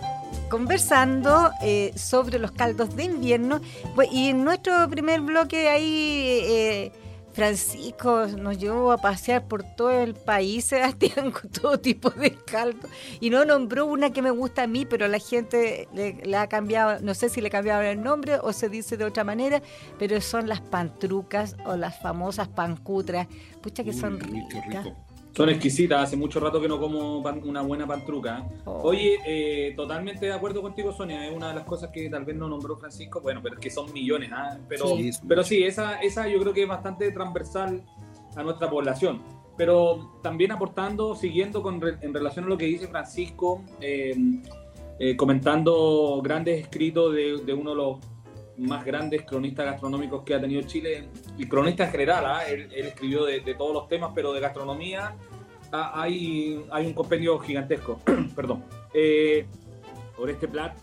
conversando 0.50 1.52
eh, 1.62 1.94
sobre 1.96 2.40
los 2.40 2.52
caldos 2.52 2.96
de 2.96 3.06
invierno 3.06 3.62
y 4.12 4.30
en 4.30 4.44
nuestro 4.44 4.88
primer 4.90 5.22
bloque 5.22 5.70
ahí 5.70 6.40
eh, 6.44 6.92
Francisco 7.34 8.28
nos 8.28 8.58
llevó 8.58 8.92
a 8.92 8.98
pasear 8.98 9.48
por 9.48 9.64
todo 9.64 9.92
el 9.92 10.14
país, 10.14 10.66
Sebastián, 10.66 11.32
con 11.32 11.50
todo 11.50 11.80
tipo 11.80 12.10
de 12.12 12.32
caldo. 12.32 12.88
Y 13.20 13.30
no 13.30 13.44
nombró 13.46 13.86
una 13.86 14.12
que 14.12 14.22
me 14.22 14.32
gusta 14.32 14.64
a 14.64 14.68
mí, 14.68 14.86
pero 14.86 15.08
la 15.08 15.20
gente 15.20 15.88
le, 15.94 16.38
ha 16.38 16.48
cambiado, 16.48 17.00
no 17.02 17.14
sé 17.14 17.30
si 17.30 17.42
le 17.42 17.50
cambiaron 17.50 17.86
el 17.86 18.02
nombre 18.02 18.38
o 18.42 18.54
se 18.54 18.70
dice 18.70 18.98
de 18.98 19.06
otra 19.06 19.24
manera, 19.24 19.62
pero 19.98 20.22
son 20.22 20.48
las 20.48 20.62
pantrucas 20.62 21.56
o 21.66 21.76
las 21.76 22.00
famosas 22.02 22.48
pancutras. 22.48 23.28
Pucha 23.62 23.84
que 23.84 23.94
son 23.94 24.20
ricas. 24.20 24.88
Son 25.36 25.50
exquisitas, 25.50 26.04
hace 26.04 26.16
mucho 26.16 26.40
rato 26.40 26.62
que 26.62 26.68
no 26.68 26.80
como 26.80 27.18
una 27.18 27.62
buena 27.64 27.88
pantruca. 27.88 28.48
Oh. 28.66 28.90
Oye, 28.90 29.18
eh, 29.26 29.74
totalmente 29.76 30.28
de 30.28 30.34
acuerdo 30.34 30.62
contigo, 30.62 30.92
Sonia, 30.92 31.28
es 31.28 31.36
una 31.36 31.50
de 31.50 31.56
las 31.56 31.64
cosas 31.64 31.90
que 31.90 32.08
tal 32.08 32.24
vez 32.24 32.36
no 32.36 32.48
nombró 32.48 32.78
Francisco, 32.78 33.20
bueno, 33.20 33.42
pero 33.42 33.56
es 33.56 33.62
que 33.62 33.72
son 33.72 33.92
millones, 33.92 34.30
¿ah? 34.32 34.60
pero, 34.70 34.96
sí, 34.96 35.10
pero 35.28 35.44
sí, 35.44 35.64
esa, 35.64 36.00
esa 36.02 36.28
yo 36.28 36.40
creo 36.40 36.54
que 36.54 36.64
es 36.64 36.70
bastante 36.70 37.12
transversal 37.12 37.84
a 38.36 38.44
nuestra 38.44 38.70
población. 38.70 39.24
Pero 39.58 40.20
también 40.22 40.52
aportando, 40.52 41.16
siguiendo 41.16 41.64
con, 41.64 41.82
en 42.02 42.14
relación 42.14 42.46
a 42.46 42.50
lo 42.50 42.58
que 42.58 42.66
dice 42.66 42.88
Francisco, 42.88 43.64
eh, 43.82 44.16
eh, 45.00 45.16
comentando 45.16 46.22
grandes 46.24 46.62
escritos 46.62 47.14
de, 47.14 47.42
de 47.44 47.54
uno 47.54 47.72
de 47.72 47.76
los 47.76 47.98
más 48.58 48.86
grandes 48.86 49.24
cronistas 49.24 49.66
gastronómicos 49.66 50.24
que 50.24 50.36
ha 50.36 50.42
tenido 50.42 50.62
Chile, 50.64 51.08
y 51.38 51.48
cronista 51.48 51.86
en 51.86 51.92
general, 51.92 52.26
¿ah? 52.26 52.48
él, 52.48 52.70
escribió 52.74 53.26
de, 53.26 53.42
todos 53.58 53.74
los 53.74 53.88
temas, 53.88 54.12
pero 54.14 54.34
de 54.34 54.40
gastronomía 54.40 55.16
ah, 55.72 55.92
hay, 56.02 56.64
hay 56.72 56.86
un 56.86 56.94
compendio 56.94 57.40
gigantesco, 57.40 58.00
perdón, 58.36 58.64
eh, 58.94 59.46
por 60.16 60.30
este 60.30 60.48
plat. 60.48 60.78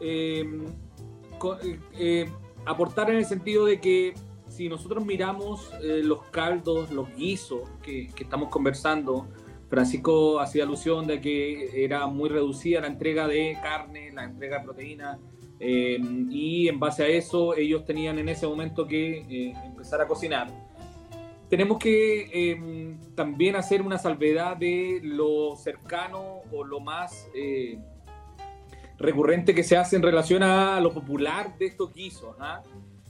Eh, 0.00 0.44
eh, 1.98 2.30
aportar 2.64 3.10
en 3.10 3.16
el 3.16 3.24
sentido 3.24 3.66
de 3.66 3.80
que 3.80 4.14
si 4.48 4.68
nosotros 4.68 5.04
miramos 5.04 5.72
los 5.80 6.22
caldos, 6.24 6.90
los 6.90 7.14
guisos 7.14 7.60
que, 7.82 8.08
que 8.08 8.24
estamos 8.24 8.50
conversando, 8.50 9.26
Francisco 9.68 10.40
hacía 10.40 10.64
alusión 10.64 11.06
de 11.06 11.20
que 11.20 11.84
era 11.84 12.06
muy 12.08 12.28
reducida 12.28 12.80
la 12.80 12.88
entrega 12.88 13.28
de 13.28 13.56
carne, 13.62 14.10
la 14.12 14.24
entrega 14.24 14.58
de 14.58 14.64
proteína, 14.64 15.18
eh, 15.62 16.00
y 16.30 16.68
en 16.68 16.80
base 16.80 17.04
a 17.04 17.06
eso 17.06 17.54
ellos 17.54 17.84
tenían 17.84 18.18
en 18.18 18.30
ese 18.30 18.46
momento 18.46 18.86
que 18.86 19.18
eh, 19.28 19.52
empezar 19.66 20.00
a 20.00 20.08
cocinar. 20.08 20.48
Tenemos 21.50 21.78
que 21.78 22.30
eh, 22.32 22.96
también 23.14 23.56
hacer 23.56 23.82
una 23.82 23.98
salvedad 23.98 24.56
de 24.56 25.00
lo 25.02 25.56
cercano 25.56 26.40
o 26.50 26.64
lo 26.64 26.80
más 26.80 27.28
recurrente 28.96 29.54
que 29.54 29.62
se 29.62 29.76
hace 29.76 29.96
en 29.96 30.02
relación 30.02 30.42
a 30.42 30.80
lo 30.80 30.92
popular 30.92 31.58
de 31.58 31.66
estos 31.66 31.92
guisos. 31.92 32.36
¿ah? 32.38 32.62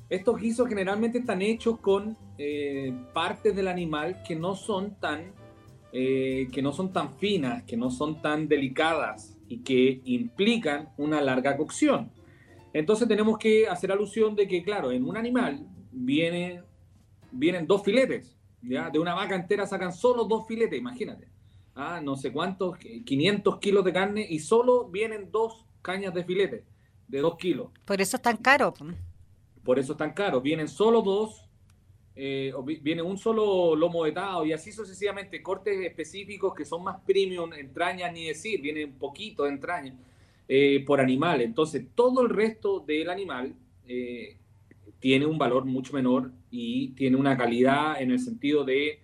Estos 0.08 0.40
guisos 0.40 0.68
generalmente 0.68 1.18
están 1.18 1.42
hechos 1.42 1.78
con 1.78 2.16
partes 3.12 3.54
del 3.54 3.68
animal 3.68 4.22
que 4.26 4.34
no 4.34 4.56
son 4.56 4.98
tan 4.98 5.34
que 5.92 6.60
no 6.62 6.72
son 6.72 6.92
tan 6.92 7.12
finas, 7.14 7.62
que 7.64 7.76
no 7.76 7.90
son 7.90 8.22
tan 8.22 8.48
delicadas 8.48 9.36
y 9.48 9.58
que 9.58 10.00
implican 10.04 10.88
una 10.96 11.20
larga 11.20 11.56
cocción. 11.56 12.10
Entonces 12.72 13.08
tenemos 13.08 13.38
que 13.38 13.66
hacer 13.66 13.90
alusión 13.90 14.34
de 14.36 14.46
que, 14.46 14.62
claro, 14.62 14.92
en 14.92 15.04
un 15.04 15.16
animal 15.16 15.66
viene, 15.90 16.62
vienen 17.32 17.66
dos 17.66 17.82
filetes, 17.82 18.36
¿ya? 18.62 18.90
De 18.90 18.98
una 18.98 19.14
vaca 19.14 19.34
entera 19.34 19.66
sacan 19.66 19.92
solo 19.92 20.24
dos 20.24 20.46
filetes, 20.46 20.78
imagínate. 20.78 21.28
Ah, 21.74 22.00
no 22.02 22.16
sé 22.16 22.32
cuántos, 22.32 22.78
500 22.78 23.58
kilos 23.58 23.84
de 23.84 23.92
carne 23.92 24.26
y 24.28 24.38
solo 24.38 24.88
vienen 24.88 25.30
dos 25.30 25.64
cañas 25.82 26.12
de 26.14 26.24
filete 26.24 26.64
de 27.10 27.20
dos 27.20 27.36
kilos. 27.36 27.70
Por 27.84 28.00
eso 28.00 28.16
es 28.16 28.22
tan 28.22 28.36
caro. 28.36 28.72
Por 29.64 29.78
eso 29.78 29.92
es 29.92 29.98
tan 29.98 30.12
caro. 30.12 30.40
Vienen 30.40 30.68
solo 30.68 31.02
dos, 31.02 31.48
eh, 32.14 32.52
viene 32.82 33.02
un 33.02 33.18
solo 33.18 33.74
lomo 33.74 34.02
vetado 34.02 34.46
y 34.46 34.52
así 34.52 34.72
sucesivamente. 34.72 35.42
Cortes 35.42 35.80
específicos 35.84 36.54
que 36.54 36.64
son 36.64 36.84
más 36.84 37.00
premium, 37.04 37.52
entrañas 37.52 38.12
ni 38.12 38.26
decir, 38.26 38.60
viene 38.60 38.84
un 38.84 38.98
poquito 38.98 39.44
de 39.44 39.50
entrañas. 39.50 39.96
Eh, 40.52 40.82
por 40.84 41.00
animal. 41.00 41.42
Entonces, 41.42 41.86
todo 41.94 42.22
el 42.22 42.28
resto 42.28 42.80
del 42.80 43.08
animal 43.08 43.54
eh, 43.86 44.36
tiene 44.98 45.24
un 45.24 45.38
valor 45.38 45.64
mucho 45.64 45.92
menor 45.92 46.32
y 46.50 46.88
tiene 46.94 47.16
una 47.16 47.36
calidad 47.36 48.02
en 48.02 48.10
el 48.10 48.18
sentido 48.18 48.64
de 48.64 48.98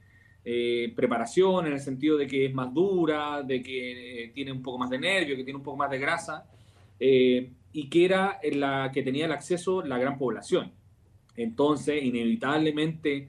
eh, 0.45 0.93
preparación, 0.97 1.69
en 1.69 1.75
el 1.75 1.79
sentido 1.79 2.17
de 2.17 2.27
que 2.27 2.47
es 2.47 2.53
más 2.53 2.75
dura, 2.75 3.45
de 3.45 3.63
que 3.63 4.33
tiene 4.35 4.51
un 4.51 4.61
poco 4.61 4.77
más 4.79 4.91
de 4.91 4.99
nervio, 4.99 5.37
que 5.37 5.45
tiene 5.45 5.59
un 5.59 5.63
poco 5.63 5.77
más 5.77 5.89
de 5.89 6.01
grasa, 6.01 6.51
y 6.99 7.89
que 7.91 8.05
era 8.05 8.41
la 8.51 8.91
que 8.93 9.05
tenía 9.05 9.27
el 9.27 9.33
acceso 9.33 9.83
la 9.83 9.99
gran 9.99 10.19
población. 10.19 10.73
Entonces, 11.37 12.03
inevitablemente, 12.03 13.29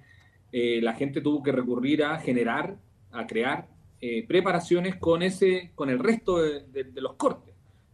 la 0.52 0.94
gente 0.94 1.22
tuvo 1.22 1.44
que 1.44 1.52
recurrir 1.52 2.04
a 2.04 2.18
generar, 2.18 2.78
a 3.12 3.28
crear 3.28 3.68
preparaciones 4.28 4.96
con, 4.96 5.22
ese, 5.22 5.70
con 5.76 5.92
el 5.92 6.00
resto 6.00 6.38
de 6.38 7.02
los 7.02 7.14
cortes. 7.14 7.47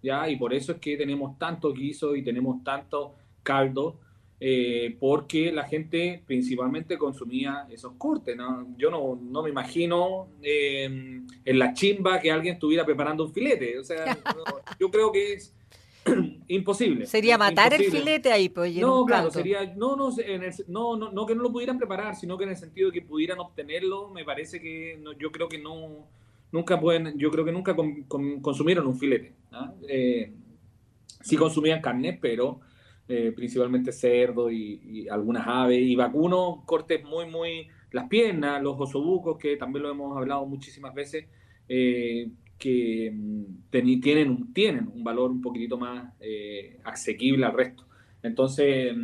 ¿Ya? 0.03 0.29
Y 0.29 0.35
por 0.35 0.53
eso 0.53 0.73
es 0.73 0.77
que 0.79 0.97
tenemos 0.97 1.39
tanto 1.39 1.73
guiso 1.73 2.15
y 2.15 2.21
tenemos 2.21 2.63
tanto 2.63 3.15
caldo, 3.41 3.97
eh, 4.39 4.97
porque 4.99 5.51
la 5.51 5.63
gente 5.63 6.21
principalmente 6.25 6.97
consumía 6.97 7.65
esos 7.71 7.93
cortes, 7.97 8.35
¿no? 8.35 8.75
Yo 8.77 8.91
no, 8.91 9.17
no 9.21 9.41
me 9.41 9.49
imagino 9.49 10.27
em, 10.41 11.25
en 11.45 11.59
la 11.59 11.73
chimba 11.73 12.19
que 12.19 12.29
alguien 12.29 12.55
estuviera 12.55 12.85
preparando 12.85 13.23
un 13.23 13.33
filete, 13.33 13.79
o 13.79 13.83
sea, 13.83 14.05
yo 14.79 14.91
creo 14.91 15.13
que 15.13 15.33
es 15.33 15.55
imposible. 16.49 17.05
Sería 17.05 17.37
matar 17.37 17.73
el 17.73 17.85
filete 17.85 18.33
ahí, 18.33 18.49
pues. 18.49 18.75
No, 18.75 19.05
claro, 19.05 19.31
sería, 19.31 19.73
no 19.75 19.95
no, 19.95 20.11
no, 20.97 21.11
no, 21.11 21.25
que 21.25 21.35
no 21.35 21.43
lo 21.43 21.51
pudieran 21.51 21.77
preparar, 21.77 22.15
sino 22.17 22.37
que 22.37 22.43
en 22.43 22.49
el 22.49 22.57
sentido 22.57 22.91
de 22.91 22.99
que 22.99 23.05
pudieran 23.05 23.39
obtenerlo, 23.39 24.09
me 24.09 24.25
parece 24.25 24.59
que 24.59 25.01
yo 25.17 25.31
creo 25.31 25.47
que 25.47 25.59
no 25.59 26.05
nunca 26.53 26.79
pueden, 26.79 27.17
yo 27.17 27.31
creo 27.31 27.43
que 27.43 27.51
nunca 27.51 27.75
consumieron 28.41 28.87
un 28.87 28.97
filete. 28.97 29.33
Eh, 29.89 30.31
sí 31.19 31.35
consumían 31.35 31.81
carne, 31.81 32.17
pero 32.21 32.61
eh, 33.07 33.33
principalmente 33.35 33.91
cerdo 33.91 34.49
y, 34.51 35.07
algunas 35.09 35.45
aves 35.47 35.81
y 35.81 35.95
vacuno, 35.95 36.63
cortes 36.65 37.03
muy, 37.03 37.25
muy, 37.25 37.67
las 37.91 38.07
piernas, 38.07 38.61
los 38.61 38.79
osobucos, 38.79 39.37
que 39.37 39.57
también 39.57 39.83
lo 39.83 39.89
hemos 39.89 40.15
hablado 40.15 40.45
muchísimas 40.45 40.93
veces, 40.93 41.25
eh, 41.67 42.29
que 42.59 43.11
mm, 43.11 43.99
tienen, 43.99 44.29
un, 44.29 44.53
tienen 44.53 44.87
un 44.93 45.03
valor 45.03 45.31
un 45.31 45.41
poquitito 45.41 45.77
más 45.77 46.13
asequible 46.83 47.47
al 47.47 47.53
resto. 47.53 47.87
Entonces, 48.21 48.95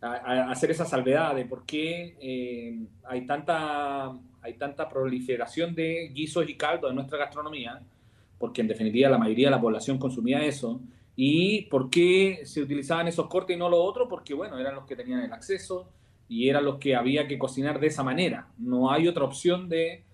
hacer 0.00 0.70
esa 0.70 0.84
salvedad 0.84 1.34
de 1.34 1.46
por 1.46 1.64
qué 1.64 2.86
hay 3.02 3.26
tanta 3.26 4.14
hay 4.42 4.54
tanta 4.54 4.88
proliferación 4.88 5.74
de 5.74 6.10
guisos 6.12 6.48
y 6.48 6.54
caldos 6.54 6.90
en 6.90 6.96
nuestra 6.96 7.18
gastronomía, 7.18 7.80
porque 8.38 8.60
en 8.60 8.68
definitiva 8.68 9.10
la 9.10 9.18
mayoría 9.18 9.48
de 9.48 9.52
la 9.52 9.60
población 9.60 9.98
consumía 9.98 10.44
eso, 10.44 10.80
y 11.20 11.62
por 11.62 11.90
qué 11.90 12.42
se 12.44 12.62
utilizaban 12.62 13.08
esos 13.08 13.26
cortes 13.26 13.56
y 13.56 13.58
no 13.58 13.68
los 13.68 13.80
otros, 13.82 14.06
porque 14.08 14.34
bueno, 14.34 14.56
eran 14.56 14.76
los 14.76 14.86
que 14.86 14.94
tenían 14.94 15.20
el 15.20 15.32
acceso 15.32 15.90
y 16.28 16.48
eran 16.48 16.64
los 16.64 16.76
que 16.76 16.94
había 16.94 17.26
que 17.26 17.38
cocinar 17.38 17.80
de 17.80 17.88
esa 17.88 18.04
manera. 18.04 18.46
No 18.56 18.92
hay 18.92 19.08
otra 19.08 19.24
opción 19.24 19.68
de, 19.68 20.04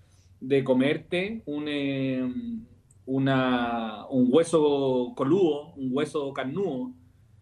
de 0.40 0.64
comerte 0.64 1.42
un, 1.44 1.66
eh, 1.68 2.26
una, 3.04 4.06
un 4.08 4.28
hueso 4.30 5.12
coludo, 5.14 5.74
un 5.74 5.90
hueso 5.92 6.32
carnudo, 6.32 6.92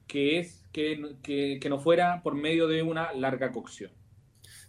que, 0.09 0.41
es, 0.41 0.67
que, 0.73 1.15
que, 1.23 1.59
que 1.61 1.69
no 1.69 1.79
fuera 1.79 2.21
por 2.25 2.35
medio 2.35 2.67
de 2.67 2.83
una 2.83 3.12
larga 3.12 3.53
cocción. 3.53 3.93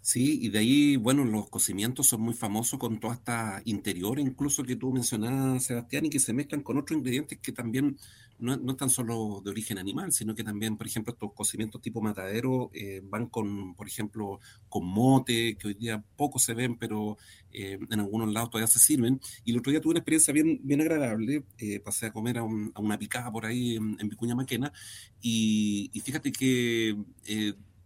Sí, 0.04 0.38
y 0.42 0.50
de 0.50 0.58
ahí, 0.58 0.96
bueno, 0.96 1.24
los 1.24 1.48
cocimientos 1.48 2.08
son 2.08 2.20
muy 2.20 2.34
famosos 2.34 2.78
con 2.78 3.00
toda 3.00 3.14
esta 3.14 3.62
interior, 3.64 4.18
incluso 4.18 4.62
que 4.62 4.76
tú 4.76 4.92
mencionabas, 4.92 5.64
Sebastián, 5.64 6.04
y 6.04 6.10
que 6.10 6.18
se 6.20 6.34
mezclan 6.34 6.62
con 6.62 6.76
otros 6.76 6.98
ingredientes 6.98 7.38
que 7.38 7.52
también 7.52 7.96
no, 8.38 8.54
no 8.58 8.72
están 8.72 8.90
solo 8.90 9.40
de 9.42 9.50
origen 9.50 9.78
animal, 9.78 10.12
sino 10.12 10.34
que 10.34 10.44
también, 10.44 10.76
por 10.76 10.86
ejemplo, 10.86 11.14
estos 11.14 11.32
cocimientos 11.32 11.80
tipo 11.80 12.02
matadero 12.02 12.70
eh, 12.74 13.00
van 13.02 13.28
con, 13.28 13.74
por 13.76 13.88
ejemplo, 13.88 14.40
con 14.68 14.84
mote, 14.84 15.56
que 15.56 15.68
hoy 15.68 15.74
día 15.74 16.04
poco 16.16 16.38
se 16.38 16.52
ven, 16.52 16.76
pero 16.76 17.16
eh, 17.50 17.78
en 17.90 18.00
algunos 18.00 18.30
lados 18.30 18.50
todavía 18.50 18.66
se 18.66 18.80
sirven. 18.80 19.22
Y 19.46 19.52
el 19.52 19.58
otro 19.58 19.70
día 19.70 19.80
tuve 19.80 19.92
una 19.92 20.00
experiencia 20.00 20.34
bien, 20.34 20.60
bien 20.64 20.82
agradable, 20.82 21.44
eh, 21.56 21.80
pasé 21.80 22.06
a 22.06 22.12
comer 22.12 22.36
a, 22.36 22.42
una 22.42 22.98
picada 22.98 23.32
por 23.32 23.46
ahí 23.46 23.76
en, 23.76 23.96
Vicuña 24.10 24.34
Maquena, 24.34 24.70
y, 25.22 25.88
y 25.94 26.00
fíjate 26.00 26.30
que 26.30 26.94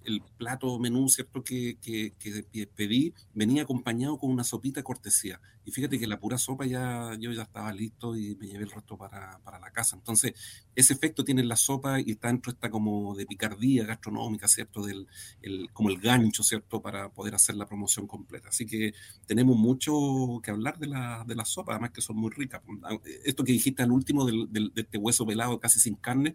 el 0.09 0.23
plato 0.37 0.79
menú, 0.79 1.09
¿cierto?, 1.09 1.45
que, 1.45 1.79
que, 1.81 2.67
pedí, 2.75 3.15
venía 3.35 3.63
acompañado 3.63 4.19
con 4.19 4.31
una 4.31 4.45
sopita 4.45 4.83
cortesía. 4.83 5.41
Y 5.65 5.71
fíjate 5.71 5.99
que 5.99 6.07
la 6.07 6.19
pura 6.19 6.39
sopa 6.39 6.65
ya, 6.65 7.15
yo 7.19 7.31
ya 7.31 7.43
estaba 7.43 7.73
listo 7.73 8.17
y 8.17 8.35
me 8.37 8.47
llevé 8.47 8.65
el 8.65 8.71
resto 8.71 8.97
para, 8.97 9.39
para 9.45 9.59
la 9.59 9.71
casa. 9.71 9.97
Entonces, 9.97 10.33
ese 10.75 10.95
efecto 10.95 11.25
tiene 11.25 11.45
la 11.45 11.57
sopa 11.57 12.01
y 12.01 12.13
está 12.13 12.29
dentro 12.29 12.51
esta 12.51 12.71
como 12.71 13.15
de 13.15 13.27
picardía 13.27 13.85
gastronómica, 13.85 14.49
¿cierto?, 14.49 14.85
del, 14.85 15.07
el, 15.43 15.71
como 15.73 15.91
el 15.91 15.99
gancho, 15.99 16.43
¿cierto?, 16.43 16.81
para 16.81 17.11
poder 17.11 17.35
hacer 17.35 17.55
la 17.57 17.67
promoción 17.67 18.07
completa. 18.07 18.49
Así 18.49 18.65
que 18.67 18.95
tenemos 19.27 19.57
mucho 19.57 20.41
que 20.43 20.51
hablar 20.51 20.79
de 20.79 20.87
la, 20.87 21.25
de 21.27 21.35
la 21.35 21.45
sopa, 21.45 21.73
además 21.73 21.91
que 21.91 22.01
son 22.01 22.17
muy 22.17 22.31
ricas. 22.31 22.63
Esto 23.25 23.45
que 23.45 23.53
dijiste 23.53 23.83
al 23.83 23.93
último 23.93 24.25
del, 24.25 24.51
del, 24.51 24.73
de 24.75 24.83
este 24.83 24.99
hueso 24.99 25.27
pelado 25.27 25.61
casi 25.61 25.81
sin 25.81 25.97
carne, 25.97 26.35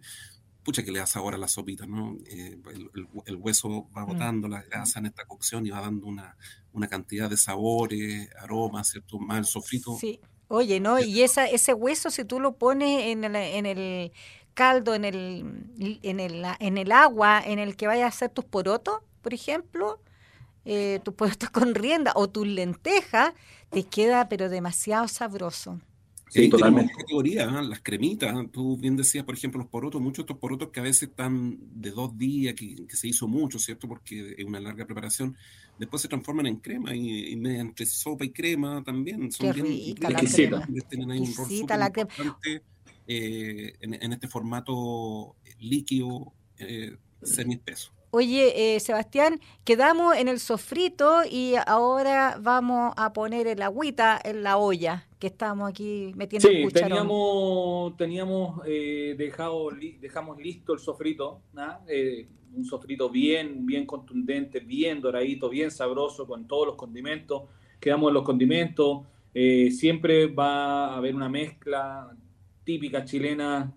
pucha 0.64 0.82
que 0.82 0.90
le 0.90 0.98
da 0.98 1.06
sabor 1.06 1.34
a 1.34 1.38
la 1.38 1.48
sopita, 1.48 1.86
¿no? 1.86 2.16
Eh, 2.26 2.58
el, 3.26 3.36
hueso 3.36 3.88
va 3.96 4.02
mm. 4.02 4.06
botando 4.06 4.48
la 4.48 4.62
grasa 4.62 4.98
en 4.98 5.06
esta 5.06 5.24
cocción 5.26 5.66
y 5.66 5.70
va 5.70 5.80
dando 5.80 6.06
una, 6.06 6.36
una 6.72 6.88
cantidad 6.88 7.30
de 7.30 7.36
sabores, 7.36 8.28
aromas, 8.40 8.88
¿cierto? 8.88 9.18
Más 9.18 9.38
el 9.38 9.44
sofrito. 9.44 9.96
Sí. 9.98 10.20
Oye, 10.48 10.80
¿no? 10.80 10.98
Y 10.98 11.22
esa, 11.22 11.46
ese 11.46 11.74
hueso, 11.74 12.10
si 12.10 12.24
tú 12.24 12.38
lo 12.38 12.56
pones 12.56 13.06
en 13.06 13.24
el, 13.24 13.36
en 13.36 13.66
el 13.66 14.12
caldo, 14.54 14.94
en 14.94 15.04
el, 15.04 15.98
en, 16.02 16.20
el, 16.20 16.44
en 16.58 16.78
el 16.78 16.92
agua 16.92 17.42
en 17.44 17.58
el 17.58 17.76
que 17.76 17.86
vayas 17.86 18.04
a 18.04 18.08
hacer 18.08 18.30
tus 18.30 18.44
porotos, 18.44 19.00
por 19.22 19.34
ejemplo, 19.34 20.00
eh, 20.64 21.00
tus 21.02 21.14
porotos 21.14 21.50
con 21.50 21.74
rienda 21.74 22.12
o 22.14 22.28
tus 22.28 22.46
lentejas, 22.46 23.32
te 23.70 23.84
queda 23.84 24.28
pero 24.28 24.48
demasiado 24.48 25.08
sabroso. 25.08 25.80
Sí, 26.34 26.48
totalmente. 26.48 26.92
categoría, 26.94 27.48
¿ah? 27.48 27.62
las 27.62 27.80
cremitas. 27.80 28.34
¿ah? 28.34 28.44
Tú 28.50 28.76
bien 28.76 28.96
decías, 28.96 29.24
por 29.24 29.36
ejemplo, 29.36 29.60
los 29.60 29.68
porotos, 29.68 30.00
muchos 30.00 30.18
de 30.18 30.22
estos 30.22 30.38
porotos 30.38 30.70
que 30.70 30.80
a 30.80 30.82
veces 30.82 31.10
están 31.10 31.58
de 31.60 31.92
dos 31.92 32.18
días, 32.18 32.54
que, 32.54 32.86
se 32.88 33.06
hizo 33.06 33.28
mucho, 33.28 33.60
¿cierto? 33.60 33.86
Porque 33.86 34.34
es 34.36 34.44
una 34.44 34.58
larga 34.58 34.84
preparación, 34.84 35.36
después 35.78 36.02
se 36.02 36.08
transforman 36.08 36.46
en 36.46 36.56
crema 36.56 36.92
y, 36.94 37.34
y 37.34 37.46
entre 37.46 37.86
sopa 37.86 38.24
y 38.24 38.30
crema 38.30 38.82
también. 38.82 39.30
Son 39.30 39.52
Qué 39.52 39.62
rica 39.62 40.10
la 40.10 40.18
crema. 40.18 40.66
Tienen 40.88 41.10
ahí 41.12 41.20
un 41.20 41.34
rol 41.36 41.78
la 41.78 41.92
crema. 41.92 42.10
Eh, 43.06 43.74
en, 43.80 44.12
este 44.12 44.26
formato 44.26 45.36
líquido 45.60 46.32
eh, 46.58 46.96
semi-espeso. 47.22 47.92
Oye, 48.10 48.76
eh, 48.76 48.80
Sebastián, 48.80 49.40
quedamos 49.64 50.16
en 50.16 50.28
el 50.28 50.40
sofrito 50.40 51.22
y 51.28 51.54
ahora 51.66 52.38
vamos 52.40 52.94
a 52.96 53.12
poner 53.12 53.46
el 53.46 53.60
agüita 53.60 54.20
en 54.24 54.42
la 54.42 54.56
olla 54.56 55.06
que 55.24 55.28
estamos 55.28 55.70
aquí 55.70 56.12
metiendo 56.16 56.46
sí, 56.46 56.66
teníamos, 56.70 57.96
teníamos 57.96 58.60
eh, 58.66 59.14
dejado, 59.16 59.70
dejamos 59.98 60.36
listo 60.36 60.74
el 60.74 60.80
sofrito, 60.80 61.40
eh, 61.88 62.28
un 62.54 62.62
sofrito 62.66 63.08
bien, 63.08 63.64
bien 63.64 63.86
contundente, 63.86 64.60
bien 64.60 65.00
doradito, 65.00 65.48
bien 65.48 65.70
sabroso, 65.70 66.26
con 66.26 66.46
todos 66.46 66.66
los 66.66 66.76
condimentos. 66.76 67.44
Quedamos 67.80 68.08
en 68.08 68.14
los 68.14 68.22
condimentos. 68.22 69.06
siempre 69.32 70.26
va 70.26 70.88
a 70.88 70.96
haber 70.98 71.14
una 71.14 71.30
mezcla 71.30 72.14
típica 72.62 73.02
chilena, 73.06 73.72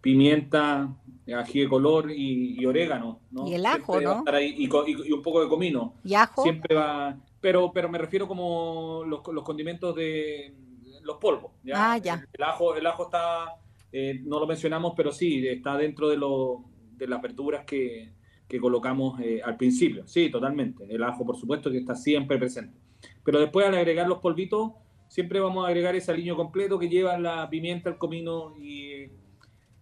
pimienta, 0.00 0.96
ají 1.32 1.60
de 1.60 1.68
color 1.68 2.10
y, 2.10 2.66
orégano, 2.66 3.20
¿no? 3.30 3.46
Y 3.46 3.54
el 3.54 3.64
ajo, 3.64 4.00
¿no? 4.00 4.24
y, 4.40 4.68
un 5.12 5.22
poco 5.22 5.42
de 5.42 5.48
comino. 5.48 5.94
Y 6.02 6.14
ajo. 6.14 6.42
Siempre 6.42 6.74
va, 6.74 7.16
pero, 7.40 7.72
pero 7.72 7.88
me 7.88 7.98
refiero 7.98 8.26
como 8.26 9.04
los, 9.06 9.22
condimentos 9.42 9.94
de 9.94 10.54
los 11.02 11.18
polvos. 11.18 11.52
¿ya? 11.62 11.92
Ah, 11.92 11.98
ya. 11.98 12.26
El, 12.32 12.44
ajo, 12.44 12.74
el 12.74 12.86
ajo 12.86 13.04
está, 13.04 13.56
eh, 13.92 14.20
no 14.24 14.40
lo 14.40 14.46
mencionamos, 14.46 14.94
pero 14.96 15.12
sí, 15.12 15.46
está 15.46 15.76
dentro 15.76 16.08
de, 16.08 16.16
lo, 16.16 16.64
de 16.96 17.06
las 17.06 17.22
verduras 17.22 17.64
que, 17.64 18.12
que 18.48 18.60
colocamos 18.60 19.20
eh, 19.20 19.40
al 19.44 19.56
principio. 19.56 20.06
Sí, 20.06 20.30
totalmente. 20.30 20.86
El 20.88 21.02
ajo, 21.02 21.24
por 21.24 21.36
supuesto, 21.36 21.70
que 21.70 21.78
está 21.78 21.94
siempre 21.94 22.38
presente. 22.38 22.78
Pero 23.24 23.40
después 23.40 23.66
al 23.66 23.74
agregar 23.74 24.08
los 24.08 24.18
polvitos, 24.18 24.72
siempre 25.08 25.40
vamos 25.40 25.64
a 25.64 25.68
agregar 25.68 25.94
ese 25.94 26.12
aliño 26.12 26.36
completo 26.36 26.78
que 26.78 26.88
lleva 26.88 27.18
la 27.18 27.48
pimienta, 27.50 27.90
el 27.90 27.98
comino 27.98 28.56
y 28.58 29.10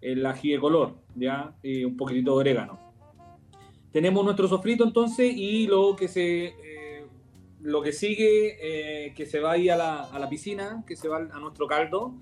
el 0.00 0.24
ají 0.26 0.52
de 0.52 0.60
color, 0.60 0.96
¿ya? 1.14 1.54
Y 1.62 1.84
un 1.84 1.96
poquitito 1.96 2.32
de 2.32 2.36
orégano. 2.38 2.78
Tenemos 3.90 4.24
nuestro 4.24 4.48
sofrito 4.48 4.84
entonces 4.84 5.32
y 5.34 5.66
lo 5.66 5.94
que 5.94 6.08
se 6.08 6.46
eh, 6.46 6.54
lo 7.64 7.82
que 7.82 7.92
sigue 7.92 8.58
eh, 8.60 9.14
que 9.14 9.26
se 9.26 9.40
va 9.40 9.52
ahí 9.52 9.68
a 9.68 9.76
la, 9.76 10.04
a 10.04 10.18
la, 10.18 10.28
piscina, 10.28 10.84
que 10.86 10.94
se 10.94 11.08
va 11.08 11.16
a 11.16 11.40
nuestro 11.40 11.66
caldo, 11.66 12.14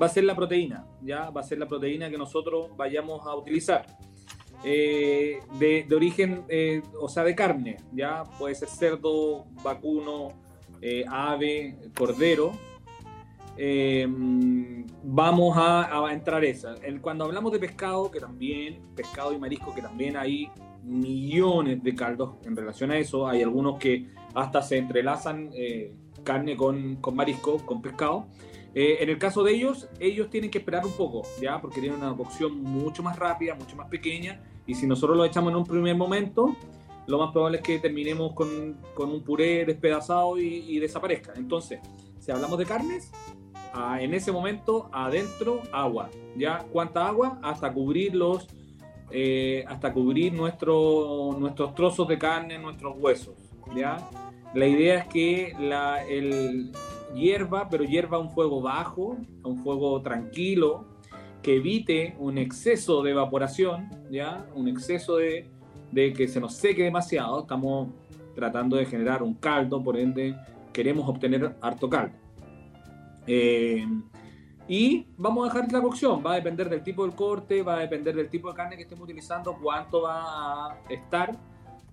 va 0.00 0.06
a 0.06 0.08
ser 0.08 0.24
la 0.24 0.36
proteína, 0.36 0.86
ya 1.02 1.30
va 1.30 1.40
a 1.40 1.44
ser 1.44 1.58
la 1.58 1.66
proteína 1.66 2.08
que 2.10 2.18
nosotros 2.18 2.68
vayamos 2.76 3.26
a 3.26 3.34
utilizar. 3.34 3.86
Eh, 4.62 5.40
de, 5.58 5.86
de, 5.88 5.96
origen, 5.96 6.44
o 7.00 7.08
sea, 7.08 7.24
de 7.24 7.34
carne, 7.34 7.78
ya 7.92 8.24
puede 8.38 8.54
ser 8.54 8.68
cerdo, 8.68 9.46
vacuno, 9.62 10.28
ave, 11.08 11.76
cordero, 11.96 12.52
eh, 13.62 14.08
vamos 15.02 15.54
a, 15.58 16.10
entrar 16.10 16.42
esa. 16.46 16.76
cuando 17.02 17.26
hablamos 17.26 17.52
de 17.52 17.58
pescado, 17.58 18.10
que 18.10 18.18
también, 18.18 18.80
pescado 18.96 19.34
y 19.34 19.38
marisco, 19.38 19.74
que 19.74 19.82
también 19.82 20.16
hay 20.16 20.50
millones 20.82 21.82
de 21.82 21.94
caldos 21.94 22.36
en 22.46 22.56
relación 22.56 22.90
a 22.90 22.96
eso, 22.96 23.28
hay 23.28 23.42
algunos 23.42 23.78
que 23.78 24.06
hasta 24.32 24.62
se 24.62 24.78
entrelazan 24.78 25.50
eh, 25.52 25.94
carne 26.24 26.56
con, 26.56 26.96
con, 26.96 27.14
marisco, 27.14 27.58
con 27.66 27.82
pescado. 27.82 28.28
Eh, 28.74 28.96
en 29.00 29.10
el 29.10 29.18
caso 29.18 29.44
de 29.44 29.52
ellos, 29.52 29.90
ellos 29.98 30.30
tienen 30.30 30.50
que 30.50 30.56
esperar 30.56 30.86
un 30.86 30.92
poco, 30.92 31.20
¿ya? 31.38 31.60
Porque 31.60 31.82
tienen 31.82 32.00
una 32.00 32.16
cocción 32.16 32.62
mucho 32.62 33.02
más 33.02 33.18
rápida, 33.18 33.54
mucho 33.56 33.76
más 33.76 33.88
pequeña, 33.88 34.40
y 34.66 34.74
si 34.74 34.86
nosotros 34.86 35.18
lo 35.18 35.24
echamos 35.26 35.50
en 35.50 35.58
un 35.58 35.66
primer 35.66 35.96
momento, 35.96 36.56
lo 37.06 37.18
más 37.18 37.30
probable 37.30 37.58
es 37.58 37.62
que 37.62 37.78
terminemos 37.78 38.32
con, 38.32 38.78
con 38.94 39.10
un 39.10 39.22
puré 39.22 39.66
despedazado 39.66 40.38
y 40.38 40.78
desaparezca. 40.78 41.34
Entonces, 41.36 41.80
si 42.20 42.30
hablamos 42.30 42.58
de 42.58 42.64
carnes, 42.64 43.10
en 44.00 44.14
ese 44.14 44.32
momento 44.32 44.88
adentro 44.92 45.62
agua. 45.72 46.10
¿Ya? 46.36 46.64
¿Cuánta 46.72 47.06
agua? 47.06 47.38
Hasta 47.42 47.72
cubrir 47.72 48.14
los, 48.14 48.46
eh, 49.10 49.64
hasta 49.68 49.92
cubrir 49.92 50.32
nuestro, 50.32 51.36
nuestros 51.38 51.74
trozos 51.74 52.08
de 52.08 52.18
carne, 52.18 52.58
nuestros 52.58 52.96
huesos. 52.98 53.34
¿Ya? 53.74 53.98
La 54.54 54.66
idea 54.66 54.98
es 54.98 55.06
que 55.06 55.54
la, 55.58 56.04
el 56.06 56.72
hierva, 57.14 57.68
pero 57.68 57.84
hierva 57.84 58.16
a 58.16 58.20
un 58.20 58.30
fuego 58.30 58.60
bajo, 58.60 59.16
a 59.44 59.48
un 59.48 59.58
fuego 59.58 60.00
tranquilo, 60.02 60.86
que 61.42 61.56
evite 61.56 62.16
un 62.18 62.38
exceso 62.38 63.02
de 63.02 63.12
evaporación, 63.12 63.88
¿ya? 64.10 64.46
Un 64.54 64.68
exceso 64.68 65.16
de, 65.16 65.48
de 65.90 66.12
que 66.12 66.28
se 66.28 66.40
nos 66.40 66.54
seque 66.54 66.82
demasiado. 66.82 67.40
Estamos 67.40 67.88
tratando 68.34 68.76
de 68.76 68.86
generar 68.86 69.22
un 69.22 69.34
caldo, 69.34 69.82
por 69.82 69.98
ende 69.98 70.36
queremos 70.72 71.08
obtener 71.08 71.56
harto 71.60 71.88
caldo. 71.88 72.14
Eh, 73.26 73.86
y 74.68 75.06
vamos 75.16 75.50
a 75.50 75.52
dejar 75.52 75.72
la 75.72 75.82
cocción, 75.82 76.22
va 76.24 76.32
a 76.32 76.36
depender 76.36 76.68
del 76.68 76.84
tipo 76.84 77.04
del 77.04 77.16
corte, 77.16 77.60
va 77.62 77.78
a 77.78 77.80
depender 77.80 78.14
del 78.14 78.28
tipo 78.28 78.48
de 78.48 78.54
carne 78.54 78.76
que 78.76 78.82
estemos 78.82 79.02
utilizando, 79.02 79.58
cuánto 79.60 80.02
va 80.02 80.66
a 80.66 80.78
estar. 80.88 81.36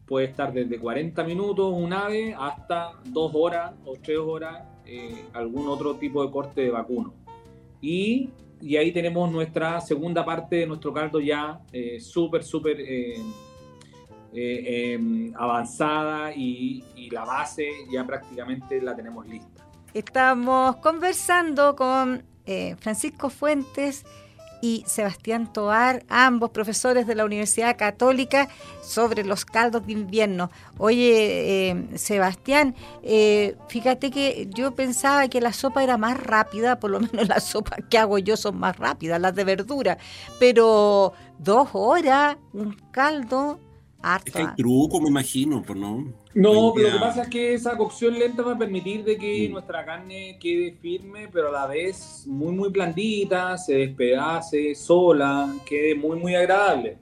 Puede 0.06 0.28
estar 0.28 0.54
desde 0.54 0.78
40 0.78 1.24
minutos 1.24 1.74
un 1.74 1.92
ave 1.92 2.36
hasta 2.38 2.92
2 3.06 3.32
horas 3.34 3.74
o 3.84 3.94
3 3.94 4.20
horas 4.20 4.64
eh, 4.86 5.26
algún 5.34 5.68
otro 5.68 5.96
tipo 5.96 6.24
de 6.24 6.32
corte 6.32 6.62
de 6.62 6.70
vacuno. 6.70 7.16
Y, 7.82 8.30
ahí 8.78 8.92
tenemos 8.92 9.32
nuestra 9.32 9.82
segunda 9.82 10.24
parte 10.24 10.58
de 10.58 10.68
nuestro 10.68 10.94
caldo 10.94 11.20
ya 11.20 11.60
eh, 11.72 12.00
súper, 12.00 12.44
súper 12.44 12.78
em, 14.34 15.34
avanzada 15.36 16.32
y, 16.32 16.84
y 16.96 17.10
la 17.10 17.26
base 17.26 17.68
ya 17.92 18.06
prácticamente 18.06 18.80
la 18.82 18.96
tenemos 18.96 19.28
lista. 19.28 19.57
Estamos 19.94 20.76
conversando 20.78 21.76
con 21.76 22.24
eh, 22.46 22.76
Francisco 22.80 23.30
Fuentes 23.30 24.06
y 24.62 24.84
Sebastián 24.88 25.52
Toar, 25.52 26.04
ambos 26.10 26.50
profesores 26.50 27.08
de 27.08 27.16
la 27.16 27.26
Universidad 27.26 27.78
Católica, 27.78 28.50
sobre 28.82 29.24
los 29.24 29.46
caldos 29.46 29.86
de 29.86 29.94
invierno. 29.94 30.50
Oye, 30.78 31.70
eh, 31.70 31.88
Sebastián, 31.96 32.76
eh, 33.04 33.56
fíjate 33.70 34.12
que 34.12 34.48
yo 34.54 34.74
pensaba 34.74 35.28
que 35.28 35.42
la 35.42 35.54
sopa 35.54 35.84
era 35.84 35.98
más 35.98 36.22
rápida, 36.22 36.80
por 36.80 36.92
lo 36.92 37.00
menos 37.12 37.28
las 37.28 37.44
sopas 37.46 37.80
que 37.90 37.98
hago 37.98 38.18
yo 38.18 38.36
son 38.36 38.58
más 38.60 38.78
rápidas, 38.78 39.22
las 39.22 39.36
de 39.36 39.44
verdura, 39.44 39.98
pero 40.40 41.14
dos 41.38 41.70
horas, 41.74 42.38
un 42.54 42.74
caldo, 42.92 43.60
es 44.26 44.32
que 44.32 44.40
hay 44.40 44.48
truco, 44.56 45.02
me 45.02 45.10
imagino, 45.10 45.62
pues 45.62 45.78
no. 45.78 46.14
No, 46.34 46.72
pero 46.76 46.90
lo 46.90 46.94
que 46.94 47.00
pasa 47.00 47.24
es 47.24 47.30
que 47.30 47.54
esa 47.54 47.76
cocción 47.76 48.18
lenta 48.18 48.44
va 48.44 48.54
a 48.54 48.58
permitir 48.58 49.04
de 49.04 49.18
que 49.18 49.50
nuestra 49.50 49.84
carne 49.86 50.38
quede 50.40 50.74
firme, 50.74 51.28
pero 51.32 51.50
a 51.50 51.52
la 51.52 51.68
vez 51.68 52.26
muy, 52.28 52.54
muy 52.54 52.70
blandita, 52.70 53.58
se 53.58 53.74
despedace 53.74 54.76
sola, 54.76 55.54
quede 55.66 55.96
muy, 55.96 56.18
muy 56.20 56.36
agradable. 56.36 56.98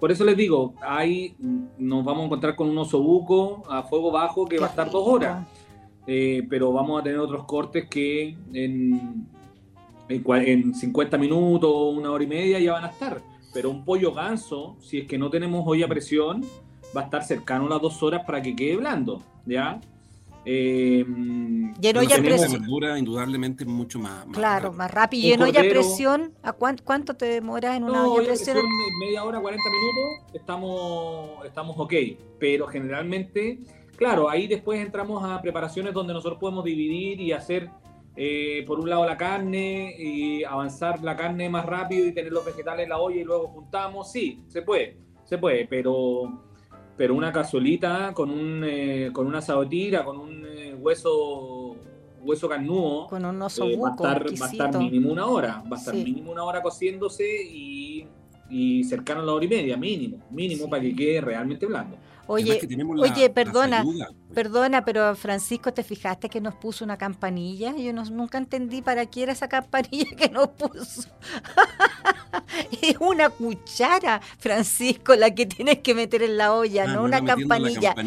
Por 0.00 0.10
eso 0.10 0.24
les 0.24 0.36
digo, 0.36 0.74
ahí 0.82 1.36
nos 1.78 2.04
vamos 2.04 2.22
a 2.22 2.26
encontrar 2.26 2.56
con 2.56 2.68
un 2.68 2.78
osobuco 2.78 3.62
a 3.70 3.84
fuego 3.84 4.10
bajo 4.10 4.44
que 4.44 4.58
va 4.58 4.66
a 4.66 4.70
estar 4.70 4.90
dos 4.90 5.06
horas. 5.06 5.46
Eh, 6.06 6.46
pero 6.50 6.70
vamos 6.70 7.00
a 7.00 7.04
tener 7.04 7.18
otros 7.18 7.44
cortes 7.46 7.86
que 7.88 8.36
en, 8.52 9.26
en, 10.08 10.24
en 10.26 10.74
50 10.74 11.16
minutos, 11.16 11.96
una 11.96 12.10
hora 12.10 12.24
y 12.24 12.26
media 12.26 12.58
ya 12.58 12.72
van 12.72 12.84
a 12.84 12.88
estar 12.88 13.33
pero 13.54 13.70
un 13.70 13.84
pollo 13.84 14.12
ganso, 14.12 14.76
si 14.80 14.98
es 14.98 15.06
que 15.06 15.16
no 15.16 15.30
tenemos 15.30 15.64
olla 15.66 15.86
a 15.86 15.88
presión, 15.88 16.44
va 16.94 17.02
a 17.02 17.04
estar 17.04 17.24
cercano 17.24 17.66
a 17.66 17.70
las 17.70 17.80
dos 17.80 18.02
horas 18.02 18.22
para 18.26 18.42
que 18.42 18.54
quede 18.54 18.76
blando, 18.76 19.22
¿ya? 19.46 19.80
Eh, 20.44 21.02
y 21.80 21.86
en 21.86 21.96
olla 21.96 22.16
a 22.16 22.18
presión. 22.18 22.60
verdura 22.60 22.98
indudablemente 22.98 23.64
mucho 23.64 23.98
más, 23.98 24.26
Claro, 24.32 24.72
más 24.72 24.90
rápido. 24.90 25.26
¿Y 25.26 25.32
en 25.32 25.42
olla 25.42 25.60
a 25.60 25.64
presión? 25.64 26.34
¿A 26.42 26.52
cuánto, 26.52 27.14
te 27.14 27.26
demoras 27.26 27.76
en 27.76 27.84
una 27.84 28.06
olla 28.06 28.22
a 28.22 28.26
presión? 28.26 28.58
Media 29.00 29.24
hora, 29.24 29.40
40 29.40 29.64
minutos, 29.70 30.34
estamos, 30.34 31.46
estamos 31.46 31.76
ok. 31.78 31.94
Pero 32.38 32.66
generalmente, 32.66 33.60
claro, 33.96 34.28
ahí 34.28 34.46
después 34.46 34.84
entramos 34.84 35.24
a 35.24 35.40
preparaciones 35.40 35.94
donde 35.94 36.12
nosotros 36.12 36.38
podemos 36.38 36.64
dividir 36.64 37.20
y 37.20 37.32
hacer 37.32 37.70
eh, 38.16 38.64
por 38.66 38.78
un 38.78 38.88
lado 38.88 39.04
la 39.04 39.16
carne 39.16 39.94
y 39.98 40.44
avanzar 40.44 41.02
la 41.02 41.16
carne 41.16 41.48
más 41.48 41.66
rápido 41.66 42.06
y 42.06 42.12
tener 42.12 42.32
los 42.32 42.44
vegetales 42.44 42.84
en 42.84 42.90
la 42.90 42.98
olla 42.98 43.20
y 43.20 43.24
luego 43.24 43.48
juntamos, 43.48 44.10
sí, 44.10 44.42
se 44.48 44.62
puede, 44.62 44.98
se 45.24 45.38
puede, 45.38 45.66
pero, 45.66 46.42
pero 46.96 47.14
una 47.14 47.32
cazuelita 47.32 48.12
con, 48.14 48.30
un, 48.30 48.62
eh, 48.64 49.10
con 49.12 49.26
una 49.26 49.40
sabotira, 49.40 50.04
con 50.04 50.18
un 50.18 50.46
eh, 50.46 50.74
hueso 50.74 51.76
hueso 52.24 52.48
carnudo, 52.48 53.06
con 53.06 53.24
un 53.24 53.42
oso 53.42 53.66
va, 53.78 53.88
a 53.88 53.92
estar, 53.92 54.26
va 54.26 54.46
a 54.46 54.50
estar 54.50 54.78
mínimo 54.78 55.12
una 55.12 55.26
hora, 55.26 55.62
va 55.70 55.76
a 55.76 55.78
estar 55.78 55.94
mínimo 55.94 56.32
una 56.32 56.44
hora 56.44 56.62
cociéndose 56.62 57.26
y, 57.44 58.06
y 58.48 58.84
cercano 58.84 59.20
a 59.20 59.24
la 59.24 59.34
hora 59.34 59.44
y 59.44 59.48
media, 59.48 59.76
mínimo, 59.76 60.18
mínimo 60.30 60.68
para 60.68 60.82
que 60.82 60.94
quede 60.94 61.20
realmente 61.20 61.66
blando. 61.66 61.98
Oye, 62.26 62.58
oye, 62.98 63.28
perdona, 63.28 63.84
perdona, 64.34 64.84
pero 64.84 65.14
Francisco, 65.16 65.72
¿te 65.72 65.82
fijaste 65.82 66.28
que 66.28 66.40
nos 66.40 66.54
puso 66.54 66.84
una 66.84 66.98
campanilla? 66.98 67.74
Yo 67.76 67.92
no, 67.92 68.04
nunca 68.04 68.38
entendí 68.38 68.82
para 68.82 69.06
qué 69.06 69.22
era 69.22 69.32
esa 69.32 69.48
campanilla 69.48 70.14
que 70.16 70.28
nos 70.28 70.48
puso. 70.48 71.08
es 72.82 72.96
una 73.00 73.30
cuchara, 73.30 74.20
Francisco, 74.38 75.14
la 75.14 75.34
que 75.34 75.46
tienes 75.46 75.78
que 75.78 75.94
meter 75.94 76.22
en 76.22 76.36
la 76.36 76.52
olla, 76.52 76.84
ah, 76.84 76.94
no, 76.94 77.04
una 77.04 77.24
campanilla. 77.24 77.94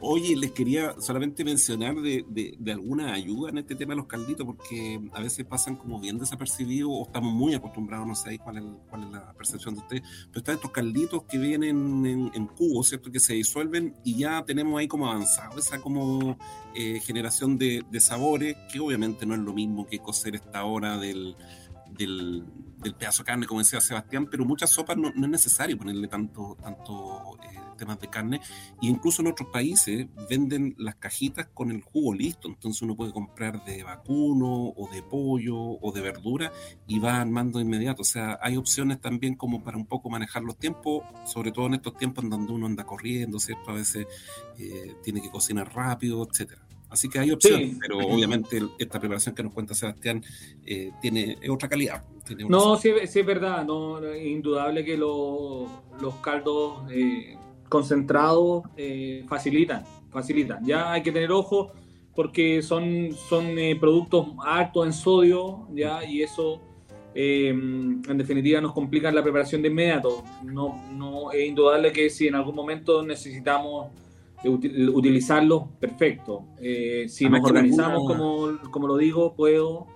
Oye, 0.00 0.36
les 0.36 0.52
quería 0.52 0.94
solamente 1.00 1.44
mencionar 1.44 1.94
de, 1.96 2.24
de, 2.28 2.72
alguna 2.72 3.12
ayuda 3.12 3.50
en 3.50 3.58
este 3.58 3.74
tema 3.74 3.92
de 3.92 3.98
los 3.98 4.06
calditos, 4.06 4.46
porque 4.46 5.00
a 5.12 5.20
veces 5.20 5.44
pasan 5.44 5.76
como 5.76 6.00
bien 6.00 6.18
desapercibidos 6.18 6.90
o 6.92 7.04
estamos 7.06 7.32
muy 7.32 7.54
acostumbrados, 7.54 8.06
no 8.06 8.14
sé 8.14 8.38
cuál 8.38 8.58
es, 8.58 8.64
cuál 8.88 9.04
es 9.04 9.10
la 9.10 9.32
percepción 9.34 9.74
de 9.74 9.80
ustedes, 9.80 10.02
pero 10.28 10.38
están 10.38 10.54
estos 10.56 10.70
calditos 10.70 11.22
que 11.24 11.38
vienen 11.38 12.04
en, 12.06 12.30
en 12.34 12.46
cubos, 12.46 12.88
¿cierto? 12.88 13.10
Que 13.10 13.20
se 13.20 13.34
disuelven 13.34 13.61
y 14.04 14.16
ya 14.16 14.44
tenemos 14.44 14.78
ahí 14.78 14.88
como 14.88 15.06
avanzado 15.06 15.58
esa 15.58 15.80
como 15.80 16.36
eh, 16.74 17.00
generación 17.00 17.58
de, 17.58 17.84
de 17.90 18.00
sabores, 18.00 18.56
que 18.72 18.80
obviamente 18.80 19.26
no 19.26 19.34
es 19.34 19.40
lo 19.40 19.52
mismo 19.52 19.86
que 19.86 19.98
cocer 19.98 20.34
esta 20.34 20.64
hora 20.64 20.96
del 20.98 21.36
del, 21.96 22.44
pedazo 22.98 23.22
de 23.22 23.26
carne, 23.26 23.46
como 23.46 23.60
decía 23.60 23.80
Sebastián, 23.80 24.26
pero 24.30 24.44
muchas 24.44 24.70
sopas 24.70 24.96
no, 24.96 25.08
es 25.08 25.14
necesario 25.16 25.78
ponerle 25.78 26.08
tanto, 26.08 26.56
tanto 26.60 27.38
eh, 27.44 27.58
temas 27.76 28.00
de 28.00 28.08
carne. 28.08 28.40
E 28.82 28.86
incluso 28.86 29.22
en 29.22 29.28
otros 29.28 29.48
países 29.50 30.06
venden 30.28 30.74
las 30.78 30.96
cajitas 30.96 31.48
con 31.54 31.70
el 31.70 31.82
jugo 31.82 32.14
listo, 32.14 32.48
entonces 32.48 32.82
uno 32.82 32.96
puede 32.96 33.12
comprar 33.12 33.64
de 33.64 33.82
vacuno 33.84 34.72
o 34.76 34.88
de 34.92 35.02
pollo 35.02 35.56
o 35.56 35.92
de 35.92 36.00
verdura 36.00 36.52
y 36.86 36.98
va 36.98 37.20
armando 37.20 37.58
de 37.58 37.64
inmediato. 37.64 38.02
O 38.02 38.06
sea, 38.06 38.38
hay 38.42 38.56
opciones 38.56 39.00
también 39.00 39.36
como 39.36 39.62
para 39.62 39.76
un 39.76 39.86
poco 39.86 40.10
manejar 40.10 40.42
los 40.42 40.58
tiempos, 40.58 41.04
sobre 41.24 41.52
todo 41.52 41.66
en 41.66 41.74
estos 41.74 41.96
tiempos 41.96 42.24
en 42.24 42.30
donde 42.30 42.52
uno 42.52 42.66
anda 42.66 42.84
corriendo, 42.84 43.38
¿cierto? 43.38 43.70
A 43.70 43.74
veces 43.74 44.06
eh, 44.58 44.96
tiene 45.02 45.22
que 45.22 45.30
cocinar 45.30 45.72
rápido, 45.74 46.26
etcétera. 46.28 46.62
Así 46.92 47.08
que 47.08 47.18
hay 47.18 47.30
opciones, 47.30 47.78
pero 47.80 47.98
obviamente 47.98 48.60
esta 48.78 49.00
preparación 49.00 49.34
que 49.34 49.42
nos 49.42 49.54
cuenta 49.54 49.74
Sebastián 49.74 50.22
eh, 50.66 50.90
tiene 51.00 51.38
otra 51.48 51.66
calidad. 51.66 52.04
no, 52.48 52.76
sí, 52.76 52.90
es 52.90 53.26
verdad, 53.26 53.64
no, 53.64 54.04
es 54.04 54.26
indudable 54.26 54.84
que 54.84 54.98
los 54.98 56.14
caldos 56.20 56.82
eh, 56.90 57.38
concentrados 57.70 58.64
eh, 58.76 59.24
facilitan, 59.26 59.84
facilitan. 60.10 60.62
Ya 60.66 60.92
hay 60.92 61.02
que 61.02 61.10
tener 61.10 61.32
ojo 61.32 61.72
porque 62.14 62.60
son, 62.60 63.12
son 63.28 63.56
productos 63.80 64.26
altos 64.44 64.86
en 64.86 64.92
sodio, 64.92 65.66
ya, 65.72 66.04
y 66.04 66.22
eso 66.22 66.60
en 67.14 68.02
definitiva 68.18 68.60
nos 68.60 68.74
complica 68.74 69.10
la 69.10 69.22
preparación 69.22 69.62
de 69.62 69.68
inmediato. 69.68 70.22
No, 70.44 70.78
no 70.92 71.32
es 71.32 71.48
indudable 71.48 71.90
que 71.90 72.10
si 72.10 72.28
en 72.28 72.34
algún 72.34 72.54
momento 72.54 73.02
necesitamos 73.02 73.88
utilizarlos, 74.44 75.64
perfecto. 75.78 76.44
Eh, 76.60 77.06
si 77.08 77.28
nos 77.28 77.44
organizamos, 77.44 78.02
como, 78.06 78.58
como, 78.70 78.86
lo 78.88 78.96
digo, 78.96 79.34
puedo, 79.34 79.86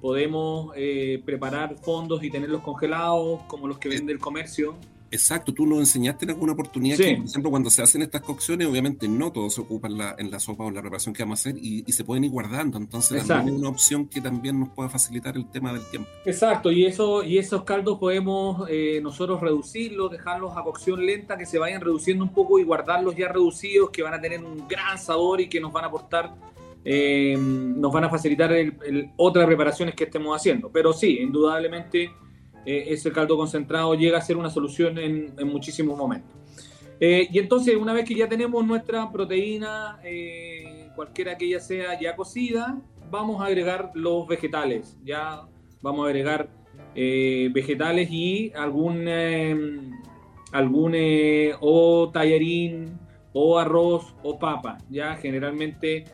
podemos 0.00 0.72
eh, 0.76 1.22
preparar 1.24 1.76
fondos 1.76 2.22
y 2.22 2.30
tenerlos 2.30 2.62
congelados, 2.62 3.40
como 3.46 3.68
los 3.68 3.78
que 3.78 3.88
vende 3.88 4.12
el 4.12 4.18
comercio. 4.18 4.74
Exacto, 5.10 5.54
tú 5.54 5.66
nos 5.66 5.78
enseñaste 5.78 6.24
en 6.24 6.32
alguna 6.32 6.52
oportunidad 6.52 6.96
que, 6.96 7.16
por 7.16 7.26
ejemplo, 7.26 7.50
cuando 7.50 7.70
se 7.70 7.82
hacen 7.82 8.02
estas 8.02 8.22
cocciones, 8.22 8.66
obviamente 8.66 9.08
no 9.08 9.32
todos 9.32 9.54
se 9.54 9.60
ocupan 9.60 9.92
en 9.92 9.98
la, 9.98 10.16
en 10.18 10.30
la 10.30 10.40
sopa 10.40 10.64
o 10.64 10.68
en 10.68 10.74
la 10.74 10.80
preparación 10.80 11.14
que 11.14 11.22
vamos 11.22 11.40
a 11.40 11.50
hacer 11.50 11.60
y, 11.62 11.84
se 11.96 12.04
pueden 12.04 12.24
ir 12.24 12.30
guardando. 12.30 12.76
Entonces, 12.76 13.22
es 13.22 13.30
una 13.30 13.68
opción 13.68 14.06
que 14.06 14.20
también 14.20 14.60
nos 14.60 14.68
pueda 14.70 14.90
facilitar 14.90 15.36
el 15.36 15.48
tema 15.50 15.72
del 15.72 15.82
tiempo. 15.90 16.10
Exacto, 16.26 16.70
y, 16.70 16.84
eso, 16.84 17.22
y 17.22 17.38
esos 17.38 17.64
caldos 17.64 17.98
podemos 17.98 18.68
eh, 18.68 19.00
nosotros 19.02 19.40
reducirlos, 19.40 20.10
dejarlos 20.10 20.56
a 20.56 20.62
cocción 20.62 21.06
lenta, 21.06 21.38
que 21.38 21.46
se 21.46 21.58
vayan 21.58 21.80
reduciendo 21.80 22.24
un 22.24 22.32
poco 22.32 22.58
y 22.58 22.64
guardarlos 22.64 23.16
ya 23.16 23.28
reducidos, 23.28 23.90
que 23.90 24.02
van 24.02 24.14
a 24.14 24.20
tener 24.20 24.44
un 24.44 24.68
gran 24.68 24.98
sabor 24.98 25.40
y 25.40 25.48
que 25.48 25.60
nos 25.60 25.72
van 25.72 25.84
a 25.84 25.86
aportar. 25.88 26.34
Eh, 26.88 27.36
nos 27.36 27.92
van 27.92 28.04
a 28.04 28.10
facilitar 28.10 28.52
el, 28.52 29.10
otras 29.16 29.46
preparaciones 29.46 29.94
que 29.94 30.04
estemos 30.04 30.36
haciendo. 30.36 30.70
Pero 30.70 30.92
sí, 30.92 31.18
indudablemente 31.20 32.12
eh, 32.66 32.92
ese 32.92 33.12
caldo 33.12 33.36
concentrado 33.36 33.94
llega 33.94 34.18
a 34.18 34.20
ser 34.20 34.36
una 34.36 34.50
solución 34.50 34.98
en, 34.98 35.34
muchísimos 35.46 35.96
momentos. 35.96 36.30
Eh, 36.98 37.28
y 37.30 37.38
entonces, 37.38 37.76
una 37.76 37.92
vez 37.92 38.04
que 38.04 38.14
ya 38.14 38.28
tenemos 38.28 38.66
nuestra 38.66 39.10
proteína, 39.12 40.00
eh, 40.02 40.88
cualquiera 40.96 41.38
que 41.38 41.46
ella 41.46 41.60
sea 41.60 41.98
ya 42.00 42.16
cocida, 42.16 42.80
vamos 43.08 43.40
a 43.40 43.46
agregar 43.46 43.92
los 43.94 44.26
vegetales. 44.26 44.98
Ya 45.04 45.42
vamos 45.80 46.04
a 46.04 46.08
agregar 46.08 46.50
vegetales 46.94 48.10
y 48.10 48.52
algún, 48.54 49.06
algún 50.50 50.96
o 51.60 52.10
tallarín 52.12 52.98
o 53.32 53.58
arroz 53.58 54.14
o 54.22 54.38
papa. 54.38 54.78
Ya 54.88 55.14
generalmente 55.16 56.04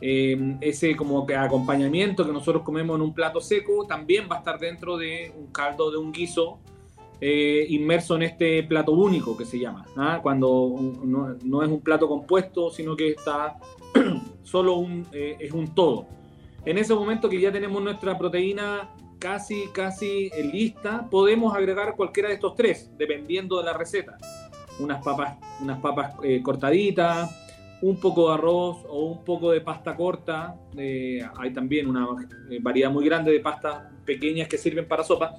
Em, 0.00 0.58
ese 0.60 0.94
como 0.94 1.26
que 1.26 1.34
acompañamiento 1.34 2.26
que 2.26 2.32
nosotros 2.32 2.62
comemos 2.62 2.96
en 2.96 3.02
un 3.02 3.14
plato 3.14 3.40
seco 3.40 3.86
también 3.86 4.28
va 4.30 4.36
a 4.36 4.38
estar 4.40 4.58
dentro 4.58 4.98
de 4.98 5.32
un 5.34 5.46
caldo 5.46 5.90
de 5.90 5.96
un 5.96 6.12
guiso 6.12 6.58
eh, 7.18 7.64
inmerso 7.70 8.14
en 8.16 8.24
este 8.24 8.62
plato 8.64 8.92
único 8.92 9.34
que 9.38 9.46
se 9.46 9.58
llama, 9.58 9.86
¿ah? 9.96 10.20
cuando 10.22 10.74
no, 11.02 11.62
es 11.62 11.68
un 11.68 11.80
plato 11.80 12.08
compuesto, 12.08 12.70
sino 12.70 12.94
que 12.94 13.12
está 13.12 13.56
solo 14.42 14.74
un, 14.74 15.06
eh, 15.12 15.36
es 15.40 15.52
un 15.52 15.74
todo. 15.74 16.06
En 16.66 16.76
ese 16.76 16.94
momento 16.94 17.30
que 17.30 17.40
ya 17.40 17.50
tenemos 17.50 17.82
nuestra 17.82 18.18
proteína 18.18 18.90
casi, 19.18 19.68
casi 19.72 20.30
lista, 20.52 21.08
podemos 21.10 21.54
agregar 21.54 21.96
cualquiera 21.96 22.28
de 22.28 22.34
estos 22.34 22.54
tres, 22.54 22.90
dependiendo 22.98 23.58
de 23.58 23.64
la 23.64 23.72
receta. 23.72 24.18
Unas 24.78 25.02
papas, 25.02 25.38
unas 25.62 25.80
papas 25.80 26.16
eh, 26.22 26.42
cortaditas, 26.42 27.45
un 27.82 28.00
poco 28.00 28.28
de 28.28 28.34
arroz 28.34 28.84
o 28.88 29.04
un 29.04 29.24
poco 29.24 29.50
de 29.50 29.60
pasta 29.60 29.94
corta. 29.96 30.56
Eh, 30.76 31.20
hay 31.36 31.52
también 31.52 31.88
una 31.88 32.06
eh, 32.50 32.58
variedad 32.60 32.90
muy 32.90 33.04
grande 33.04 33.32
de 33.32 33.40
pastas 33.40 33.84
pequeñas 34.04 34.48
que 34.48 34.58
sirven 34.58 34.86
para 34.86 35.04
sopa. 35.04 35.34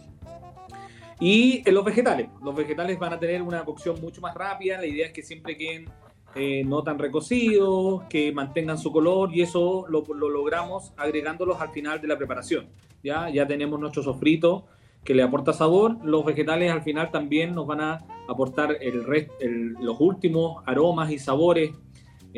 Y 1.20 1.68
los 1.72 1.84
vegetales. 1.84 2.30
Los 2.44 2.56
vegetales 2.56 3.00
van 3.00 3.14
a 3.14 3.20
tener 3.20 3.42
una 3.42 3.66
cocción 3.66 4.00
mucho 4.00 4.22
más 4.22 4.36
rápida. 4.36 4.78
La 4.78 4.86
idea 4.86 5.08
es 5.08 5.14
que 5.14 5.24
siempre 5.24 5.58
queden 5.58 5.90
eh, 6.36 6.64
no 6.64 6.84
tan 6.84 7.00
recocidos, 7.00 8.04
que 8.04 8.32
mantengan 8.32 8.78
su 8.78 8.92
color 8.92 9.34
y 9.34 9.42
eso 9.42 9.86
lo, 9.90 10.04
logramos 10.14 10.94
agregándolos 10.96 11.60
al 11.60 11.70
final 11.70 12.00
de 12.00 12.08
la 12.08 12.18
preparación. 12.18 12.68
Ya, 13.04 13.30
ya 13.30 13.48
tenemos 13.48 13.80
nuestro 13.80 14.04
sofrito 14.04 14.68
que 15.04 15.16
le 15.16 15.24
aporta 15.24 15.54
sabor. 15.54 15.98
Los 16.04 16.26
vegetales 16.26 16.72
al 16.72 16.84
final 16.84 17.10
también 17.10 17.56
nos 17.56 17.66
van 17.66 17.82
a 17.82 18.06
aportar 18.28 18.78
el, 18.82 19.74
los 19.80 20.00
últimos 20.00 20.62
aromas 20.68 21.10
y 21.12 21.18
sabores 21.18 21.72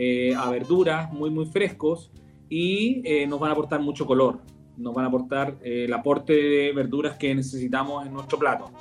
eh, 0.02 0.34
a 0.34 0.50
verduras 0.50 1.12
muy, 1.12 1.30
muy 1.30 1.46
frescos 1.46 2.10
y 2.48 3.02
eh, 3.04 3.28
nos 3.28 3.38
van 3.38 3.50
a 3.50 3.52
aportar 3.52 3.82
mucho 3.82 4.06
color. 4.06 4.40
Nos 4.78 4.94
van 4.94 5.04
a 5.04 5.10
aportar 5.10 5.58
eh, 5.62 5.84
el 5.84 5.94
aporte 5.94 6.32
de 6.32 6.72
verduras 6.72 7.18
que 7.18 7.36
necesitamos 7.36 8.08
en 8.08 8.14
nuestro 8.14 8.40
plato. 8.40 8.72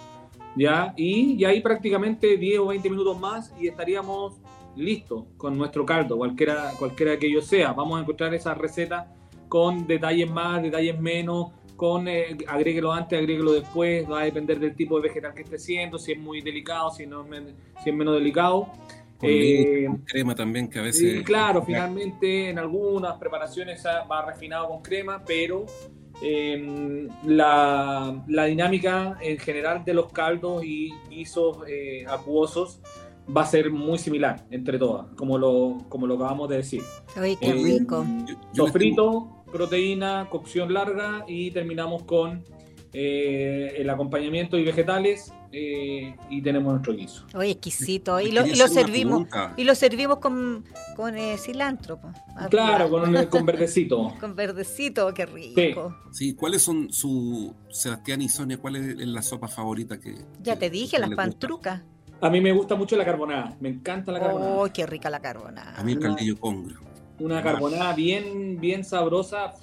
¿ya? 0.55 0.95
Y, 0.97 1.33
y 1.33 1.45
ahí 1.45 1.61
prácticamente 1.61 2.37
10 2.37 2.61
o 2.61 2.67
20 2.69 2.89
minutos 2.89 3.19
más 3.19 3.53
y 3.61 3.67
estaríamos 3.67 4.37
listos 4.77 5.25
con 5.37 5.59
nuestro 5.59 5.85
caldo, 5.85 6.17
cualquiera, 6.17 6.71
cualquiera 6.79 7.19
que 7.19 7.27
ello 7.27 7.43
sea. 7.43 7.73
Vamos 7.73 7.99
a 7.99 8.03
encontrar 8.03 8.33
esa 8.35 8.55
receta 8.55 9.13
con 9.49 9.89
detalles 9.89 10.31
más, 10.31 10.63
detalles 10.63 11.01
menos, 11.01 11.49
con 11.75 12.07
agréguelo 12.47 12.93
antes, 12.93 13.19
agréguelo 13.19 13.55
después, 13.55 14.09
va 14.09 14.21
a 14.21 14.25
depender 14.25 14.61
del 14.61 14.77
tipo 14.77 15.01
de 15.01 15.09
vegetal 15.09 15.35
que 15.35 15.43
esté 15.43 15.59
siendo, 15.59 15.99
si 15.99 16.13
es 16.13 16.19
muy 16.21 16.43
delicado, 16.43 16.91
si, 16.91 17.07
no 17.07 17.27
si 17.83 17.91
es 17.91 17.97
menos 17.97 18.15
delicado. 18.15 18.69
Eh, 19.23 19.89
crema 20.05 20.35
también, 20.35 20.69
que 20.69 20.79
a 20.79 20.83
veces. 20.83 21.23
claro, 21.25 21.63
finalmente 21.63 22.51
en 22.51 22.59
algunas 22.59 23.17
preparaciones 23.17 23.85
va 23.85 24.25
refinado 24.25 24.69
con 24.69 24.83
crema, 24.83 25.23
pero 25.25 25.67
em, 26.23 27.09
la, 27.25 28.25
la, 28.29 28.45
dinámica 28.45 29.19
en 29.21 29.39
general 29.39 29.85
de 29.85 29.95
los 29.95 30.13
caldos 30.13 30.63
y 30.65 30.93
guisos 31.11 31.59
eh, 31.67 32.05
acuosos 32.09 32.81
va 33.37 33.43
a 33.43 33.47
ser 33.47 33.71
muy 33.71 33.99
similar 33.99 34.47
entre 34.51 34.79
todas, 34.79 35.07
como 35.17 35.37
lo, 35.37 35.79
como 35.89 36.07
lo 36.07 36.15
acabamos 36.15 36.49
de 36.49 36.57
decir. 36.59 36.83
Uy, 37.21 37.37
qué 37.37 37.51
eh, 37.51 37.53
rico. 37.53 38.05
Sofrito, 38.53 39.45
proteína, 39.53 40.29
cocción 40.31 40.73
larga 40.73 41.25
y 41.27 41.51
terminamos 41.51 42.05
con 42.05 42.45
eh, 42.93 43.75
el 43.77 43.91
acompañamiento 43.91 44.57
y 44.59 44.65
vegetales 44.65 45.33
eh, 45.51 46.15
y 46.29 46.43
tenemos 46.43 46.73
nuestro 46.73 46.95
guiso. 46.95 47.25
Oye, 47.35 47.53
exquisito. 47.53 48.21
Y 48.21 48.33
lo, 48.33 48.45
servimos 48.69 49.27
y 49.57 49.65
lo 49.65 49.75
servimos 49.75 50.19
con, 50.19 50.65
con 50.95 51.17
eh, 51.17 51.37
cilantro. 51.39 51.99
Claro, 52.51 52.91
con, 52.91 53.27
con, 53.27 53.47
verdecito. 53.47 54.15
con 54.21 54.37
verdecito, 54.37 55.13
qué 55.15 55.27
rico. 55.27 55.97
Sí. 56.13 56.35
¿cuáles 56.35 56.63
son 56.63 56.93
su 56.93 57.55
Sebastián 57.71 58.21
y 58.21 58.29
Sonia? 58.29 58.59
¿Cuál 58.59 58.77
es 58.77 59.07
la 59.07 59.23
sopa 59.23 59.49
favorita 59.49 59.99
que 59.99 60.17
Ya 60.43 60.57
te 60.57 60.69
dije, 60.69 60.99
las 60.99 61.11
pantrucas. 61.11 61.83
A 62.21 62.31
mí 62.31 62.41
me 62.41 62.53
gusta 62.53 62.75
mucho 62.75 62.97
la 62.97 63.05
carbonada, 63.05 63.57
me 63.61 63.69
encanta 63.69 64.11
la 64.11 64.19
carbonada. 64.19 64.57
Oh, 64.57 64.69
qué 64.73 64.87
rica 64.87 65.09
la 65.09 65.21
carbonada. 65.21 65.75
A 65.77 65.85
mí 65.85 65.93
el 65.93 66.01
caldillo 66.01 66.37
congro. 66.37 66.81
Una 67.21 67.43
carbonada 67.43 67.95
bien, 67.95 68.61
bien 68.61 68.85
sabrosa, 68.85 69.55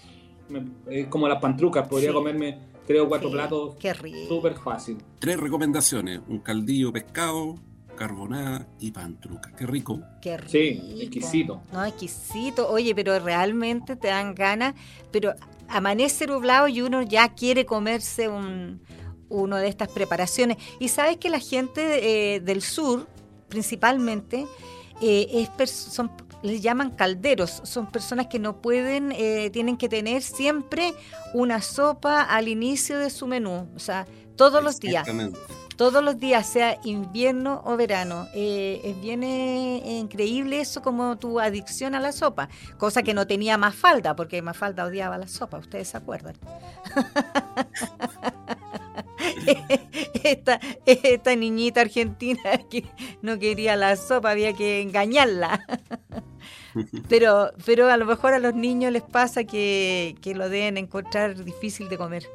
como 1.10 1.28
las 1.28 1.42
pantrucas, 1.42 1.88
podría 1.88 2.14
comerme 2.14 2.75
tres 2.86 3.02
o 3.02 3.08
cuatro 3.08 3.32
platos. 3.32 3.76
Qué 3.80 3.94
rico. 3.94 4.28
Súper 4.28 4.56
fácil. 4.56 4.98
Tres 5.20 5.38
recomendaciones: 5.38 6.22
un 6.28 6.40
caldillo 6.40 6.92
pescado, 6.92 7.56
carbonada 7.96 8.68
y 8.80 8.92
pantruca. 8.92 9.52
Qué 9.56 9.66
rico. 9.66 10.00
Qué 10.22 10.38
rico. 10.38 10.52
Sí, 10.52 11.02
exquisito. 11.02 11.62
No, 11.72 11.84
exquisito. 11.84 12.70
Oye, 12.70 12.94
pero 12.94 13.18
realmente 13.20 13.96
te 13.96 14.10
dan 14.10 14.36
ganas, 14.36 14.76
pero 15.12 15.34
amanece 15.68 16.28
nublado 16.28 16.68
y 16.68 16.82
uno 16.82 17.02
ya 17.02 17.34
quiere 17.34 17.66
comerse 17.66 18.28
un, 18.30 18.82
uno 19.30 19.58
de 19.58 19.68
estas 19.68 19.90
preparaciones. 19.90 20.58
Y 20.80 20.90
sabes 20.90 21.18
que 21.18 21.30
la 21.30 21.40
gente 21.40 22.36
eh, 22.36 22.40
del 22.40 22.62
sur, 22.62 23.08
principalmente, 23.50 24.46
eh, 25.02 25.48
es 25.58 25.72
son 25.72 26.12
les 26.46 26.62
llaman 26.62 26.92
calderos, 26.92 27.62
son 27.64 27.92
personas 27.92 28.28
que 28.28 28.40
no 28.40 28.62
pueden, 28.62 29.12
eh, 29.12 29.50
tienen 29.52 29.78
que 29.78 29.90
tener 29.90 30.22
siempre 30.22 30.94
una 31.34 31.62
sopa 31.62 32.22
al 32.22 32.48
inicio 32.48 33.00
de 33.00 33.10
su 33.10 33.28
menú, 33.28 33.68
o 33.76 33.80
sea, 33.80 34.06
todos 34.36 34.64
los 34.64 34.80
días. 34.80 35.08
Todos 35.76 36.02
los 36.02 36.18
días, 36.18 36.48
sea 36.48 36.80
invierno 36.86 37.62
o 37.66 37.76
verano. 37.76 38.30
Eh, 38.34 38.80
es 38.82 39.02
bien 39.02 39.26
eh, 39.26 40.00
increíble 40.00 40.62
eso 40.62 40.82
como 40.82 41.18
tu 41.18 41.42
adicción 41.42 41.96
a 41.96 42.00
la 42.00 42.14
sopa, 42.14 42.48
cosa 42.78 43.04
que 43.04 43.14
no 43.14 43.28
tenía 43.28 43.58
más 43.58 43.76
falta, 43.76 44.16
porque 44.16 44.42
más 44.42 44.56
falta 44.56 44.86
odiaba 44.86 45.18
la 45.18 45.28
sopa, 45.28 45.58
ustedes 45.58 45.90
se 45.90 45.98
acuerdan. 45.98 46.38
esta, 50.24 50.62
esta 50.86 51.36
niñita 51.36 51.82
argentina 51.82 52.58
que 52.70 52.86
no 53.22 53.38
quería 53.38 53.76
la 53.76 53.98
sopa, 53.98 54.32
había 54.32 54.54
que 54.54 54.82
engañarla. 54.82 55.60
pero, 57.10 57.52
pero 57.66 57.90
a 57.90 57.98
lo 57.98 58.06
mejor 58.06 58.34
a 58.34 58.40
los 58.40 58.54
niños 58.54 58.92
les 58.92 59.04
pasa 59.04 59.44
que, 59.44 60.16
lo 60.36 60.50
deben 60.50 60.78
encontrar 60.78 61.44
difícil 61.44 61.90
de 61.90 61.98
comer. 61.98 62.28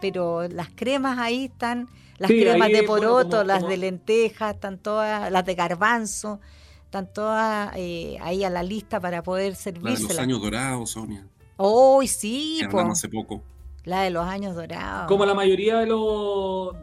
Pero 0.00 0.46
las 0.48 0.68
cremas 0.74 1.18
ahí 1.18 1.46
están, 1.46 1.88
las 2.18 2.30
cremas 2.30 2.68
de 2.68 2.82
poroto, 2.82 3.44
las 3.44 3.66
de 3.66 3.76
lentejas, 3.76 4.54
están 4.54 4.78
todas, 4.78 5.30
las 5.32 5.44
de 5.46 5.54
garbanzo, 5.54 6.40
están 6.84 7.12
todas 7.12 7.72
eh, 7.76 8.18
ahí 8.20 8.44
a 8.44 8.50
la 8.50 8.62
lista 8.62 9.00
para 9.00 9.22
poder 9.22 9.54
servirse. 9.54 10.02
La 10.02 10.08
de 10.08 10.14
los 10.14 10.18
años 10.18 10.42
dorados, 10.42 10.90
Sonia. 10.90 11.26
Oh, 11.56 12.02
sí, 12.06 12.60
hace 12.62 13.08
poco. 13.08 13.42
La 13.84 14.02
de 14.02 14.10
los 14.10 14.26
años 14.26 14.54
dorados. 14.54 15.06
Como 15.06 15.24
la 15.24 15.34
mayoría 15.34 15.78
de, 15.78 15.86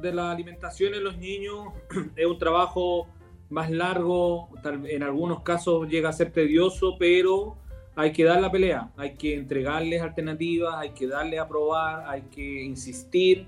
de 0.01 0.13
la 0.13 0.31
alimentación 0.31 0.95
en 0.95 1.03
los 1.03 1.17
niños, 1.17 1.67
es 2.15 2.25
un 2.25 2.39
trabajo 2.39 3.07
más 3.53 3.69
largo, 3.69 4.49
en 4.65 5.03
algunos 5.03 5.41
casos 5.41 5.87
llega 5.87 6.09
a 6.09 6.13
ser 6.13 6.31
tedioso, 6.31 6.97
pero 6.97 7.55
hay 7.95 8.11
que 8.11 8.23
dar 8.23 8.41
la 8.41 8.51
pelea, 8.51 8.89
hay 8.97 9.13
que 9.13 9.35
entregarles 9.35 10.01
alternativas, 10.01 10.75
hay 10.75 10.89
que 10.89 11.07
darle 11.07 11.37
a 11.37 11.47
probar, 11.47 12.03
hay 12.07 12.23
que 12.23 12.63
insistir, 12.63 13.45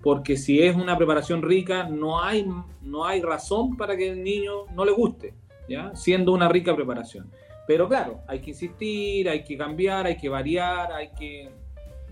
porque 0.00 0.36
si 0.36 0.62
es 0.62 0.76
una 0.76 0.96
preparación 0.96 1.42
rica, 1.42 1.88
no 1.88 2.22
hay, 2.22 2.46
no 2.82 3.04
hay 3.04 3.20
razón 3.20 3.76
para 3.76 3.96
que 3.96 4.10
el 4.10 4.22
niño 4.22 4.66
no 4.74 4.84
le 4.84 4.92
guste, 4.92 5.34
¿ya? 5.68 5.94
siendo 5.96 6.32
una 6.32 6.48
rica 6.48 6.74
preparación. 6.76 7.28
Pero 7.66 7.88
claro, 7.88 8.20
hay 8.28 8.38
que 8.38 8.50
insistir, 8.50 9.28
hay 9.28 9.42
que 9.42 9.56
cambiar, 9.58 10.06
hay 10.06 10.16
que 10.16 10.28
variar, 10.28 10.92
hay 10.92 11.10
que 11.18 11.50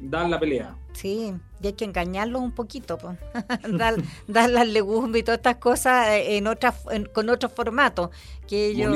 dar 0.01 0.29
la 0.29 0.39
pelea. 0.39 0.77
Sí, 0.93 1.35
y 1.61 1.67
hay 1.67 1.73
que 1.75 1.85
engañarlos 1.85 2.41
un 2.41 2.53
poquito, 2.53 2.99
pues. 2.99 3.19
dar, 3.79 3.97
dar, 4.27 4.51
las 4.51 4.67
legumbres 4.67 5.21
y 5.21 5.25
todas 5.25 5.39
estas 5.39 5.57
cosas 5.57 6.09
en 6.11 6.47
otra, 6.47 6.75
con 7.13 7.29
otro 7.29 7.49
formato. 7.49 8.11
Que 8.47 8.67
ellos, 8.69 8.95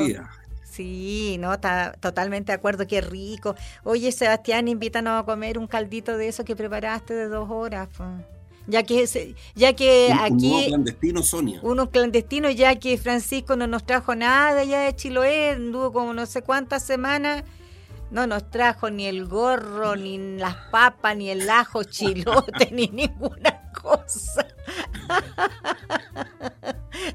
Sí, 0.71 1.35
no, 1.37 1.53
está 1.53 1.91
totalmente 1.99 2.53
de 2.53 2.55
acuerdo, 2.55 2.87
qué 2.87 3.01
rico. 3.01 3.55
Oye, 3.83 4.09
Sebastián, 4.13 4.69
invítanos 4.69 5.21
a 5.21 5.25
comer 5.25 5.57
un 5.57 5.67
caldito 5.67 6.15
de 6.15 6.29
eso 6.29 6.45
que 6.45 6.55
preparaste 6.55 7.13
de 7.13 7.27
dos 7.27 7.49
horas. 7.49 7.89
Ya 8.67 8.83
que, 8.83 9.35
ya 9.53 9.73
que 9.73 10.13
aquí... 10.17 10.53
Uno 10.53 10.67
clandestino, 10.67 11.23
Sonia. 11.23 11.59
Unos 11.61 11.89
clandestinos, 11.89 12.55
ya 12.55 12.75
que 12.75 12.97
Francisco 12.97 13.57
no 13.57 13.67
nos 13.67 13.85
trajo 13.85 14.15
nada 14.15 14.63
ya 14.63 14.83
de 14.83 14.95
Chiloé, 14.95 15.51
anduvo 15.51 15.91
como 15.91 16.13
no 16.13 16.25
sé 16.25 16.41
cuántas 16.41 16.83
semanas 16.83 17.43
no 18.11 18.27
nos 18.27 18.49
trajo 18.49 18.89
ni 18.89 19.07
el 19.07 19.25
gorro, 19.25 19.95
ni 19.95 20.37
las 20.37 20.55
papas, 20.69 21.15
ni 21.15 21.29
el 21.29 21.49
ajo 21.49 21.83
chilote, 21.83 22.69
ni 22.71 22.87
ninguna 22.87 23.71
cosa. 23.81 24.45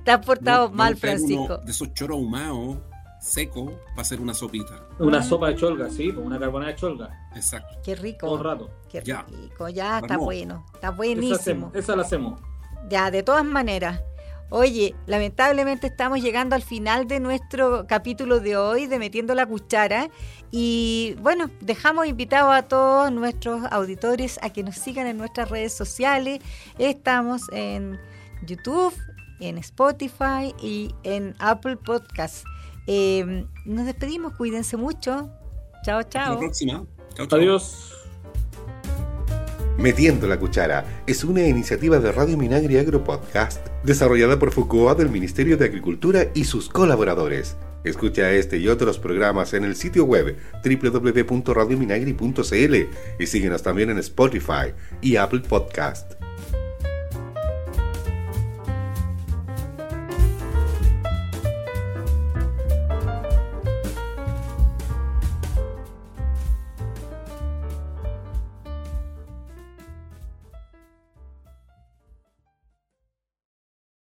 Te 0.05 0.11
has 0.11 0.25
portado 0.25 0.71
mal, 0.71 0.97
Francisco. 0.97 1.59
de 1.59 1.71
esos 1.71 1.93
choros 1.95 2.17
ahumados, 2.17 2.79
seco, 3.21 3.73
para 3.91 4.03
hacer 4.03 4.21
una 4.21 4.35
sopita. 4.35 4.83
Una 4.99 5.23
sopa 5.23 5.49
de 5.49 5.57
cholga, 5.57 5.91
sí, 5.91 6.13
con 6.13 6.25
una 6.25 6.39
carbonada 6.39 6.73
de 6.73 6.79
cholga. 6.79 7.29
Exacto. 7.35 7.79
Qué 7.85 7.95
rico. 7.95 8.27
Todo 8.27 8.39
el 8.39 8.45
rato. 8.45 8.71
Qué 8.89 9.01
rico, 9.01 9.69
ya 9.69 9.99
está 9.99 10.17
bueno, 10.17 10.65
está 10.75 10.91
buenísimo. 10.91 11.71
esa 11.75 11.95
la 11.95 12.03
hacemos. 12.03 12.41
Ya, 12.89 13.11
de 13.11 13.23
todas 13.23 13.45
maneras. 13.45 14.01
Oye, 14.49 14.95
lamentablemente 15.07 15.89
estamos 15.89 16.23
llegando 16.23 16.55
al 16.55 16.63
final 16.63 17.09
de 17.09 17.19
nuestro 17.19 17.87
capítulo 17.89 18.39
de 18.39 18.57
hoy 18.57 18.87
de 18.87 19.01
Metiendo 19.01 19.35
la 19.35 19.45
Cuchara 19.45 20.09
y 20.53 21.17
bueno, 21.21 21.51
dejamos 21.61 22.07
invitados 22.07 22.55
a 22.55 22.63
todos 22.63 23.11
nuestros 23.11 23.65
auditores 23.73 24.39
a 24.43 24.51
que 24.51 24.63
nos 24.63 24.77
sigan 24.77 25.09
en 25.09 25.19
nuestras 25.19 25.51
redes 25.51 25.73
sociales. 25.73 26.41
Estamos 26.79 27.43
en 27.51 27.99
YouTube, 28.47 28.95
en 29.41 29.59
Spotify 29.59 30.55
y 30.63 30.95
en 31.03 31.35
Apple 31.41 31.77
Podcasts. 31.77 32.45
Em, 32.87 33.49
nos 33.65 33.85
despedimos, 33.85 34.37
cuídense 34.37 34.77
mucho. 34.77 35.29
Chao, 35.85 36.05
chao. 36.05 36.23
Hasta 36.23 36.33
la 36.35 36.39
próxima. 36.39 36.87
Chao, 37.15 37.27
chao. 37.27 37.39
Adiós. 37.41 37.93
Metiendo 39.77 40.27
la 40.27 40.39
Cuchara 40.39 41.03
es 41.07 41.25
una 41.25 41.47
iniciativa 41.47 41.99
de 41.99 42.11
Radio 42.13 42.39
Minagri 42.39 42.79
Agro 42.79 43.05
Podcast 43.05 43.76
desarrollada 43.87 44.39
por 44.39 44.51
Foucault 44.51 44.99
del 44.99 45.09
Ministerio 45.09 45.57
de 45.57 45.65
Agricultura 45.65 46.27
y 46.35 46.45
sus 46.45 46.69
colaboradores. 46.69 47.57
Escucha 47.85 48.33
este 48.33 48.59
y 48.59 48.67
otros 48.67 48.99
programas 48.99 49.55
en 49.55 49.63
el 49.63 49.77
sitio 49.77 50.05
web 50.05 50.37
www.radiominagri.cl 50.65 52.75
y 53.21 53.27
síguenos 53.27 53.63
también 53.63 53.91
en 53.91 53.99
Spotify 53.99 54.75
y 55.01 55.15
Apple 55.15 55.43
Podcast. 55.49 56.16